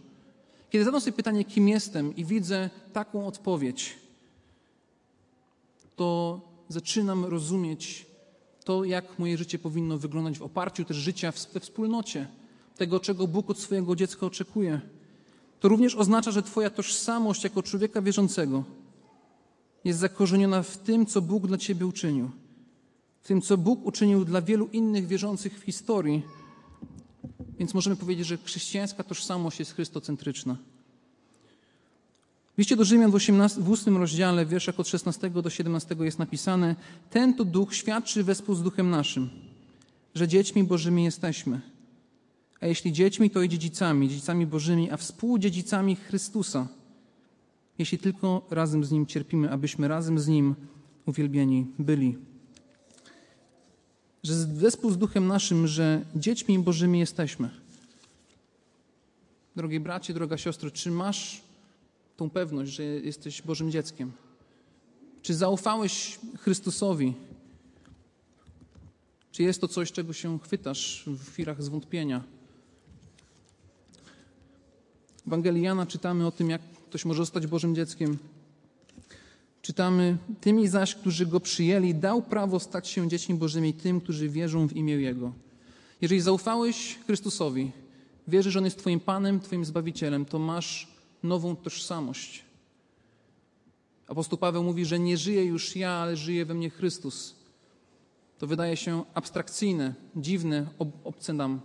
Kiedy 0.70 0.86
zadam 0.86 1.02
sobie 1.02 1.14
pytanie, 1.14 1.46
kim 1.46 1.70
jestem, 1.70 2.16
i 2.16 2.26
widzę 2.26 2.70
taką 2.94 3.28
odpowiedź, 3.28 3.98
to 5.96 6.42
zaczynam 6.70 7.26
rozumieć 7.26 8.06
to, 8.64 8.84
jak 8.84 9.20
moje 9.20 9.38
życie 9.38 9.60
powinno 9.60 9.98
wyglądać 9.98 10.38
w 10.38 10.44
oparciu 10.44 10.86
też 10.86 10.98
życia 10.98 11.34
we 11.54 11.60
wspólnocie, 11.60 12.28
tego, 12.80 13.00
czego 13.00 13.28
Bóg 13.28 13.50
od 13.50 13.60
swojego 13.60 13.96
dziecka 13.96 14.26
oczekuje. 14.26 14.82
To 15.60 15.68
również 15.68 15.96
oznacza, 15.96 16.32
że 16.32 16.44
Twoja 16.44 16.70
tożsamość 16.70 17.44
jako 17.44 17.64
człowieka 17.64 18.02
wierzącego 18.02 18.64
jest 19.84 20.00
zakorzeniona 20.00 20.64
w 20.64 20.78
tym, 20.78 21.06
co 21.06 21.22
Bóg 21.22 21.48
dla 21.48 21.58
Ciebie 21.58 21.86
uczynił, 21.86 22.30
w 23.22 23.28
tym, 23.28 23.42
co 23.42 23.58
Bóg 23.58 23.86
uczynił 23.86 24.26
dla 24.26 24.42
wielu 24.42 24.68
innych 24.74 25.08
wierzących 25.08 25.60
w 25.60 25.64
historii. 25.64 26.22
Więc 27.60 27.74
możemy 27.74 27.96
powiedzieć, 27.96 28.28
że 28.28 28.38
chrześcijańska 28.38 29.04
tożsamość 29.04 29.60
jest 29.60 29.74
chrystocentryczna. 29.74 30.56
W 32.56 32.58
liście 32.58 32.76
do 32.76 32.86
Rzymian 32.86 33.12
w, 33.12 33.16
18, 33.16 33.62
w 33.62 33.72
8 33.72 33.98
rozdziale, 33.98 34.46
w 34.46 34.50
wierszach 34.50 34.80
od 34.80 34.88
16 34.88 35.30
do 35.30 35.50
17 35.50 35.96
jest 36.00 36.20
napisane: 36.20 36.76
Ten 37.10 37.34
to 37.34 37.46
duch 37.46 37.76
świadczy 37.76 38.24
wespół 38.24 38.56
z 38.56 38.64
duchem 38.64 38.90
naszym, 38.90 39.30
że 40.16 40.28
dziećmi 40.28 40.64
Bożymi 40.64 41.04
jesteśmy. 41.04 41.62
A 42.62 42.68
jeśli 42.68 42.94
dziećmi, 42.94 43.30
to 43.30 43.42
i 43.42 43.50
dziedzicami, 43.50 44.10
dziedzicami 44.10 44.46
Bożymi, 44.46 44.92
a 44.92 44.98
współdziedzicami 44.98 45.96
Chrystusa, 45.96 46.68
jeśli 47.78 47.98
tylko 47.98 48.48
razem 48.50 48.84
z 48.84 48.92
Nim 48.92 49.06
cierpimy, 49.06 49.52
abyśmy 49.52 49.88
razem 49.88 50.20
z 50.20 50.28
Nim 50.28 50.56
uwielbieni 51.06 51.68
byli. 51.80 52.18
Że 54.24 54.34
wespół 54.48 54.92
z 54.92 54.98
duchem 54.98 55.28
naszym, 55.28 55.68
że 55.68 56.06
dziećmi 56.16 56.60
Bożymi 56.60 57.00
jesteśmy. 57.00 57.50
Drogie 59.56 59.80
bracie, 59.80 60.14
droga 60.14 60.38
siostro, 60.38 60.72
czy 60.72 60.92
masz 60.92 61.42
tą 62.18 62.30
pewność, 62.30 62.72
że 62.72 62.84
jesteś 62.84 63.42
Bożym 63.42 63.72
dzieckiem? 63.72 64.12
Czy 65.22 65.34
zaufałeś 65.34 66.20
Chrystusowi? 66.38 67.14
Czy 69.32 69.44
jest 69.44 69.62
to 69.62 69.68
coś, 69.68 69.92
czego 69.92 70.14
się 70.14 70.40
chwytasz 70.40 71.04
w 71.08 71.32
chwilach 71.32 71.64
zwątpienia? 71.64 72.24
W 75.24 75.28
Ewangelii 75.28 75.64
Jana 75.64 75.86
czytamy 75.86 76.28
o 76.28 76.32
tym, 76.32 76.50
jak 76.50 76.62
ktoś 76.62 77.06
może 77.06 77.18
zostać 77.18 77.48
Bożym 77.48 77.76
dzieckiem. 77.76 78.18
Czytamy, 79.62 80.18
tymi 80.42 80.68
zaś, 80.68 80.96
którzy 80.96 81.26
Go 81.26 81.40
przyjęli, 81.40 81.96
dał 81.96 82.22
prawo 82.22 82.60
stać 82.60 82.88
się 82.88 83.08
dziećmi 83.08 83.36
Bożymi 83.36 83.74
tym, 83.74 84.02
którzy 84.02 84.30
wierzą 84.30 84.68
w 84.68 84.76
imię 84.76 84.94
Jego. 84.94 85.32
Jeżeli 86.02 86.22
zaufałeś 86.22 87.00
Chrystusowi, 87.06 87.72
wierzysz, 88.28 88.54
że 88.54 88.60
On 88.60 88.66
jest 88.66 88.80
Twoim 88.80 89.00
Panem, 89.00 89.40
Twoim 89.40 89.66
Zbawicielem, 89.66 90.26
to 90.26 90.40
masz 90.40 90.88
nową 91.24 91.56
tożsamość. 91.56 92.44
Apostoł 94.08 94.38
Paweł 94.38 94.64
mówi, 94.64 94.86
że 94.86 95.00
nie 95.00 95.18
żyje 95.18 95.46
już 95.46 95.76
ja, 95.76 95.92
ale 95.92 96.18
żyje 96.18 96.46
we 96.46 96.54
mnie 96.54 96.70
Chrystus. 96.70 97.36
To 98.38 98.48
wydaje 98.48 98.78
się 98.78 99.04
abstrakcyjne, 99.14 99.94
dziwne, 100.16 100.68
ob 100.80 100.90
obce 101.04 101.34
nam, 101.34 101.60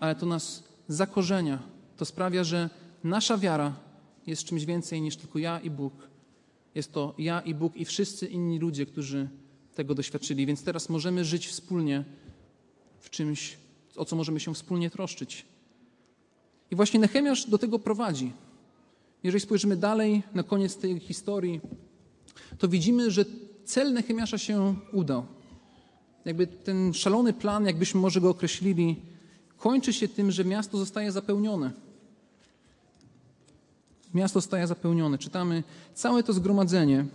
ale 0.00 0.14
to 0.14 0.26
nas 0.26 0.64
zakorzenia. 0.88 1.75
To 1.96 2.04
sprawia, 2.04 2.44
że 2.44 2.70
nasza 3.04 3.38
wiara 3.38 3.74
jest 4.26 4.44
czymś 4.44 4.64
więcej 4.64 5.00
niż 5.00 5.16
tylko 5.16 5.38
ja 5.38 5.60
i 5.60 5.70
Bóg. 5.70 5.92
Jest 6.74 6.92
to 6.92 7.14
ja 7.18 7.40
i 7.40 7.54
Bóg 7.54 7.76
i 7.76 7.84
wszyscy 7.84 8.26
inni 8.26 8.58
ludzie, 8.58 8.86
którzy 8.86 9.28
tego 9.74 9.94
doświadczyli. 9.94 10.46
Więc 10.46 10.64
teraz 10.64 10.88
możemy 10.88 11.24
żyć 11.24 11.48
wspólnie 11.48 12.04
w 12.98 13.10
czymś, 13.10 13.56
o 13.96 14.04
co 14.04 14.16
możemy 14.16 14.40
się 14.40 14.54
wspólnie 14.54 14.90
troszczyć. 14.90 15.46
I 16.70 16.76
właśnie 16.76 17.00
Nechemiasz 17.00 17.50
do 17.50 17.58
tego 17.58 17.78
prowadzi. 17.78 18.32
Jeżeli 19.22 19.40
spojrzymy 19.40 19.76
dalej 19.76 20.22
na 20.34 20.42
koniec 20.42 20.76
tej 20.76 21.00
historii, 21.00 21.60
to 22.58 22.68
widzimy, 22.68 23.10
że 23.10 23.24
cel 23.64 23.92
Nechemiasza 23.92 24.38
się 24.38 24.74
udał. 24.92 25.26
Jakby 26.24 26.46
ten 26.46 26.94
szalony 26.94 27.32
plan, 27.32 27.66
jakbyśmy 27.66 28.00
może 28.00 28.20
go 28.20 28.30
określili, 28.30 28.96
kończy 29.56 29.92
się 29.92 30.08
tym, 30.08 30.30
że 30.30 30.44
miasto 30.44 30.78
zostaje 30.78 31.12
zapełnione. 31.12 31.85
Miasto 34.14 34.40
zostaje 34.40 34.66
zapełnione. 34.66 35.18
Czytamy 35.18 35.62
całe 35.94 36.22
to 36.22 36.32
zgromadzenie. 36.32 37.06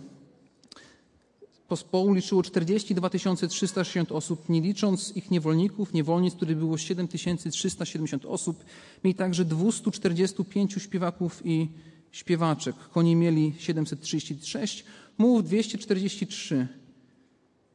Pospołu 1.68 2.14
liczyło 2.14 2.42
42 2.42 3.10
360 3.10 4.12
osób, 4.12 4.48
nie 4.48 4.60
licząc 4.60 5.16
ich 5.16 5.30
niewolników, 5.30 5.92
niewolnic, 5.92 6.34
których 6.34 6.58
było 6.58 6.78
7370 6.78 8.24
osób. 8.24 8.64
Mieli 9.04 9.14
także 9.14 9.44
245 9.44 10.72
śpiewaków 10.72 11.42
i 11.44 11.68
śpiewaczek. 12.10 12.76
Koni 12.76 13.16
mieli 13.16 13.54
736, 13.58 14.84
mułów 15.18 15.44
243. 15.44 16.68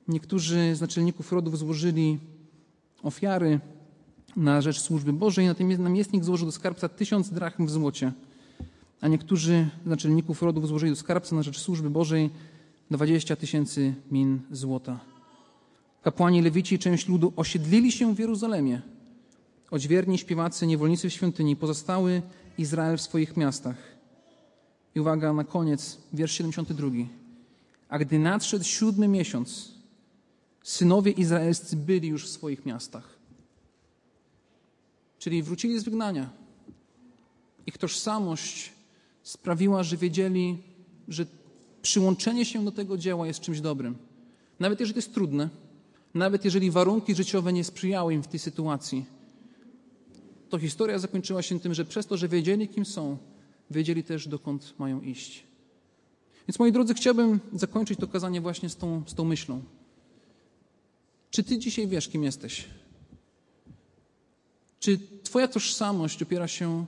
Niektórzy 0.08 0.76
z 0.76 0.82
naczelników 0.82 1.32
rodów 1.32 1.58
złożyli 1.58 2.20
ofiary 3.04 3.60
na 4.36 4.62
rzecz 4.62 4.80
służby 4.80 5.14
Bożej, 5.14 5.46
natomiast 5.46 5.82
namiestnik 5.82 6.24
złożył 6.24 6.46
do 6.46 6.52
skarbca 6.52 6.90
tysiąc 6.90 7.30
drachm 7.30 7.66
w 7.66 7.72
złocie, 7.72 8.12
a 9.02 9.08
niektórzy 9.08 9.70
z 9.84 9.88
naczelników 9.88 10.42
rodów 10.42 10.68
złożyli 10.68 10.92
do 10.92 10.96
skarbca 10.96 11.36
na 11.36 11.44
rzecz 11.44 11.60
służby 11.60 11.90
Bożej 11.90 12.30
20 12.92 13.36
tysięcy 13.36 13.94
min 14.12 14.40
złota. 14.52 15.00
Kapłani 16.04 16.42
Lewici 16.42 16.76
i 16.76 16.80
część 16.80 17.08
ludu 17.08 17.34
osiedlili 17.36 17.92
się 17.92 18.16
w 18.16 18.20
Jeruzalemie. 18.20 18.82
Odźwierni, 19.72 20.18
śpiewacy, 20.18 20.68
niewolnicy 20.68 21.10
w 21.10 21.14
świątyni, 21.14 21.56
pozostały 21.56 22.22
Izrael 22.58 22.98
w 22.98 23.02
swoich 23.02 23.38
miastach. 23.38 23.76
I 24.96 25.00
uwaga, 25.00 25.34
na 25.34 25.44
koniec, 25.44 25.98
wiersz 26.14 26.32
72. 26.32 26.88
A 27.90 28.00
gdy 28.00 28.20
nadszedł 28.20 28.64
siódmy 28.64 29.08
miesiąc, 29.08 29.72
synowie 30.64 31.12
izraelscy 31.12 31.76
byli 31.76 32.08
już 32.08 32.26
w 32.26 32.30
swoich 32.30 32.66
miastach. 32.66 33.18
Czyli 35.20 35.44
wrócili 35.44 35.80
z 35.80 35.84
wygnania. 35.84 36.30
Ich 37.66 37.78
tożsamość 37.78 38.77
sprawiła, 39.28 39.84
że 39.84 39.98
wiedzieli, 39.98 40.58
że 41.08 41.26
przyłączenie 41.82 42.46
się 42.46 42.66
do 42.66 42.72
tego 42.72 42.98
dzieła 42.98 43.28
jest 43.28 43.40
czymś 43.40 43.62
dobrym. 43.62 43.98
Nawet 44.60 44.80
jeżeli 44.80 44.94
to 44.94 44.98
jest 44.98 45.14
trudne, 45.14 45.50
nawet 46.14 46.46
jeżeli 46.46 46.72
warunki 46.72 47.16
życiowe 47.16 47.54
nie 47.54 47.64
sprzyjały 47.64 48.14
im 48.14 48.24
w 48.24 48.28
tej 48.28 48.40
sytuacji, 48.40 49.06
to 50.50 50.60
historia 50.60 51.00
zakończyła 51.00 51.42
się 51.42 51.60
tym, 51.60 51.74
że 51.74 51.86
przez 51.86 52.06
to, 52.06 52.18
że 52.18 52.28
wiedzieli, 52.28 52.68
kim 52.68 52.86
są, 52.86 53.18
wiedzieli 53.72 54.04
też, 54.04 54.28
dokąd 54.28 54.74
mają 54.80 55.02
iść. 55.02 55.44
Więc 56.48 56.60
moi 56.60 56.72
drodzy, 56.72 56.94
chciałbym 56.94 57.40
zakończyć 57.54 58.00
to 58.00 58.08
kazanie 58.08 58.42
właśnie 58.42 58.70
z 58.70 58.76
tą, 58.76 59.04
z 59.08 59.14
tą 59.14 59.26
myślą. 59.26 59.62
Czy 61.32 61.44
ty 61.44 61.58
dzisiaj 61.58 61.88
wiesz, 61.88 62.08
kim 62.08 62.24
jesteś? 62.24 62.66
Czy 64.80 65.00
twoja 65.24 65.48
tożsamość 65.48 66.24
opiera 66.24 66.48
się 66.48 66.86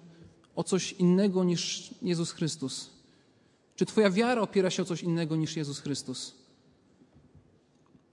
o 0.60 0.64
coś 0.64 0.92
innego 0.92 1.44
niż 1.44 1.94
Jezus 2.02 2.32
Chrystus? 2.32 2.90
Czy 3.76 3.86
twoja 3.86 4.10
wiara 4.10 4.42
opiera 4.42 4.70
się 4.70 4.84
o 4.84 4.86
coś 4.86 5.04
innego 5.04 5.36
niż 5.36 5.56
Jezus 5.56 5.80
Chrystus? 5.80 6.36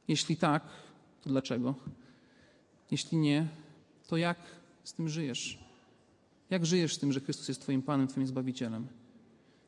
Jeśli 0.08 0.36
tak, 0.36 0.62
to 1.22 1.30
dlaczego? 1.30 1.74
Jeśli 2.90 3.18
nie, 3.18 3.48
to 4.06 4.16
jak 4.16 4.38
z 4.84 4.92
tym 4.92 5.08
żyjesz? 5.08 5.58
Jak 6.50 6.66
żyjesz 6.66 6.94
z 6.94 6.98
tym, 6.98 7.12
że 7.12 7.20
Chrystus 7.20 7.48
jest 7.48 7.60
Twoim 7.60 7.82
Panem, 7.82 8.08
Twoim 8.08 8.26
Zbawicielem? 8.26 8.86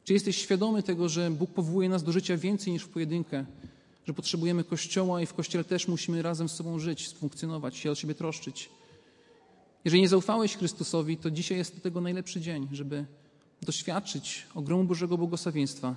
Czy 0.04 0.12
jesteś 0.12 0.36
świadomy 0.36 0.82
tego, 0.82 1.08
że 1.08 1.30
Bóg 1.30 1.50
powołuje 1.50 1.88
nas 1.88 2.02
do 2.02 2.12
życia 2.12 2.36
więcej 2.36 2.72
niż 2.72 2.82
w 2.82 2.88
pojedynkę, 2.88 3.44
że 4.06 4.14
potrzebujemy 4.14 4.64
Kościoła 4.64 5.22
i 5.22 5.26
w 5.26 5.34
Kościele 5.34 5.64
też 5.64 5.88
musimy 5.88 6.22
razem 6.22 6.48
z 6.48 6.52
sobą 6.52 6.78
żyć, 6.78 7.08
funkcjonować, 7.08 7.76
się 7.76 7.90
o 7.90 7.94
siebie 7.94 8.14
troszczyć? 8.14 8.70
Jeżeli 9.84 10.02
nie 10.02 10.08
zaufałeś 10.08 10.56
Chrystusowi, 10.56 11.16
to 11.16 11.30
dzisiaj 11.30 11.58
jest 11.58 11.74
do 11.74 11.80
tego 11.80 12.00
najlepszy 12.00 12.40
dzień, 12.40 12.68
żeby 12.72 13.06
doświadczyć 13.62 14.46
ogromu 14.54 14.84
Bożego 14.84 15.18
błogosławieństwa 15.18 15.94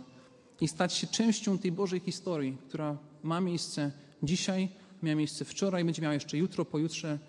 i 0.61 0.67
stać 0.67 0.93
się 0.93 1.07
częścią 1.07 1.57
tej 1.57 1.71
Bożej 1.71 1.99
historii, 1.99 2.57
która 2.67 2.97
ma 3.23 3.41
miejsce 3.41 3.91
dzisiaj, 4.23 4.69
miała 5.03 5.15
miejsce 5.15 5.45
wczoraj, 5.45 5.85
będzie 5.85 6.01
miała 6.01 6.13
jeszcze 6.13 6.37
jutro, 6.37 6.65
pojutrze 6.65 7.19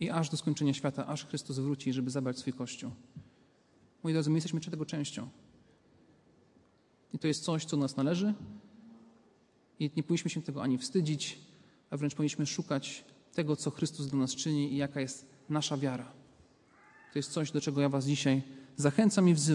i 0.00 0.10
aż 0.10 0.30
do 0.30 0.36
skończenia 0.36 0.74
świata, 0.74 1.06
aż 1.06 1.26
Chrystus 1.26 1.58
wróci, 1.58 1.92
żeby 1.92 2.10
zabrać 2.10 2.38
swój 2.38 2.52
Kościół. 2.52 2.90
Moi 4.02 4.12
drodzy, 4.12 4.30
my 4.30 4.36
jesteśmy 4.36 4.60
tego 4.60 4.86
częścią. 4.86 5.28
I 7.12 7.18
to 7.18 7.28
jest 7.28 7.44
coś, 7.44 7.64
co 7.64 7.76
nas 7.76 7.96
należy 7.96 8.34
i 9.78 9.90
nie 9.96 10.02
powinniśmy 10.02 10.30
się 10.30 10.42
tego 10.42 10.62
ani 10.62 10.78
wstydzić, 10.78 11.38
a 11.90 11.96
wręcz 11.96 12.14
powinniśmy 12.14 12.46
szukać 12.46 13.04
tego, 13.34 13.56
co 13.56 13.70
Chrystus 13.70 14.06
do 14.06 14.16
nas 14.16 14.34
czyni 14.34 14.72
i 14.72 14.76
jaka 14.76 15.00
jest 15.00 15.35
nasza 15.48 15.76
wiara. 15.76 16.12
To 17.12 17.18
jest 17.18 17.32
coś, 17.32 17.50
do 17.50 17.60
czego 17.60 17.80
ja 17.80 17.88
Was 17.88 18.04
dzisiaj 18.06 18.42
zachęcam 18.76 19.28
i 19.28 19.34
wzywam. 19.34 19.46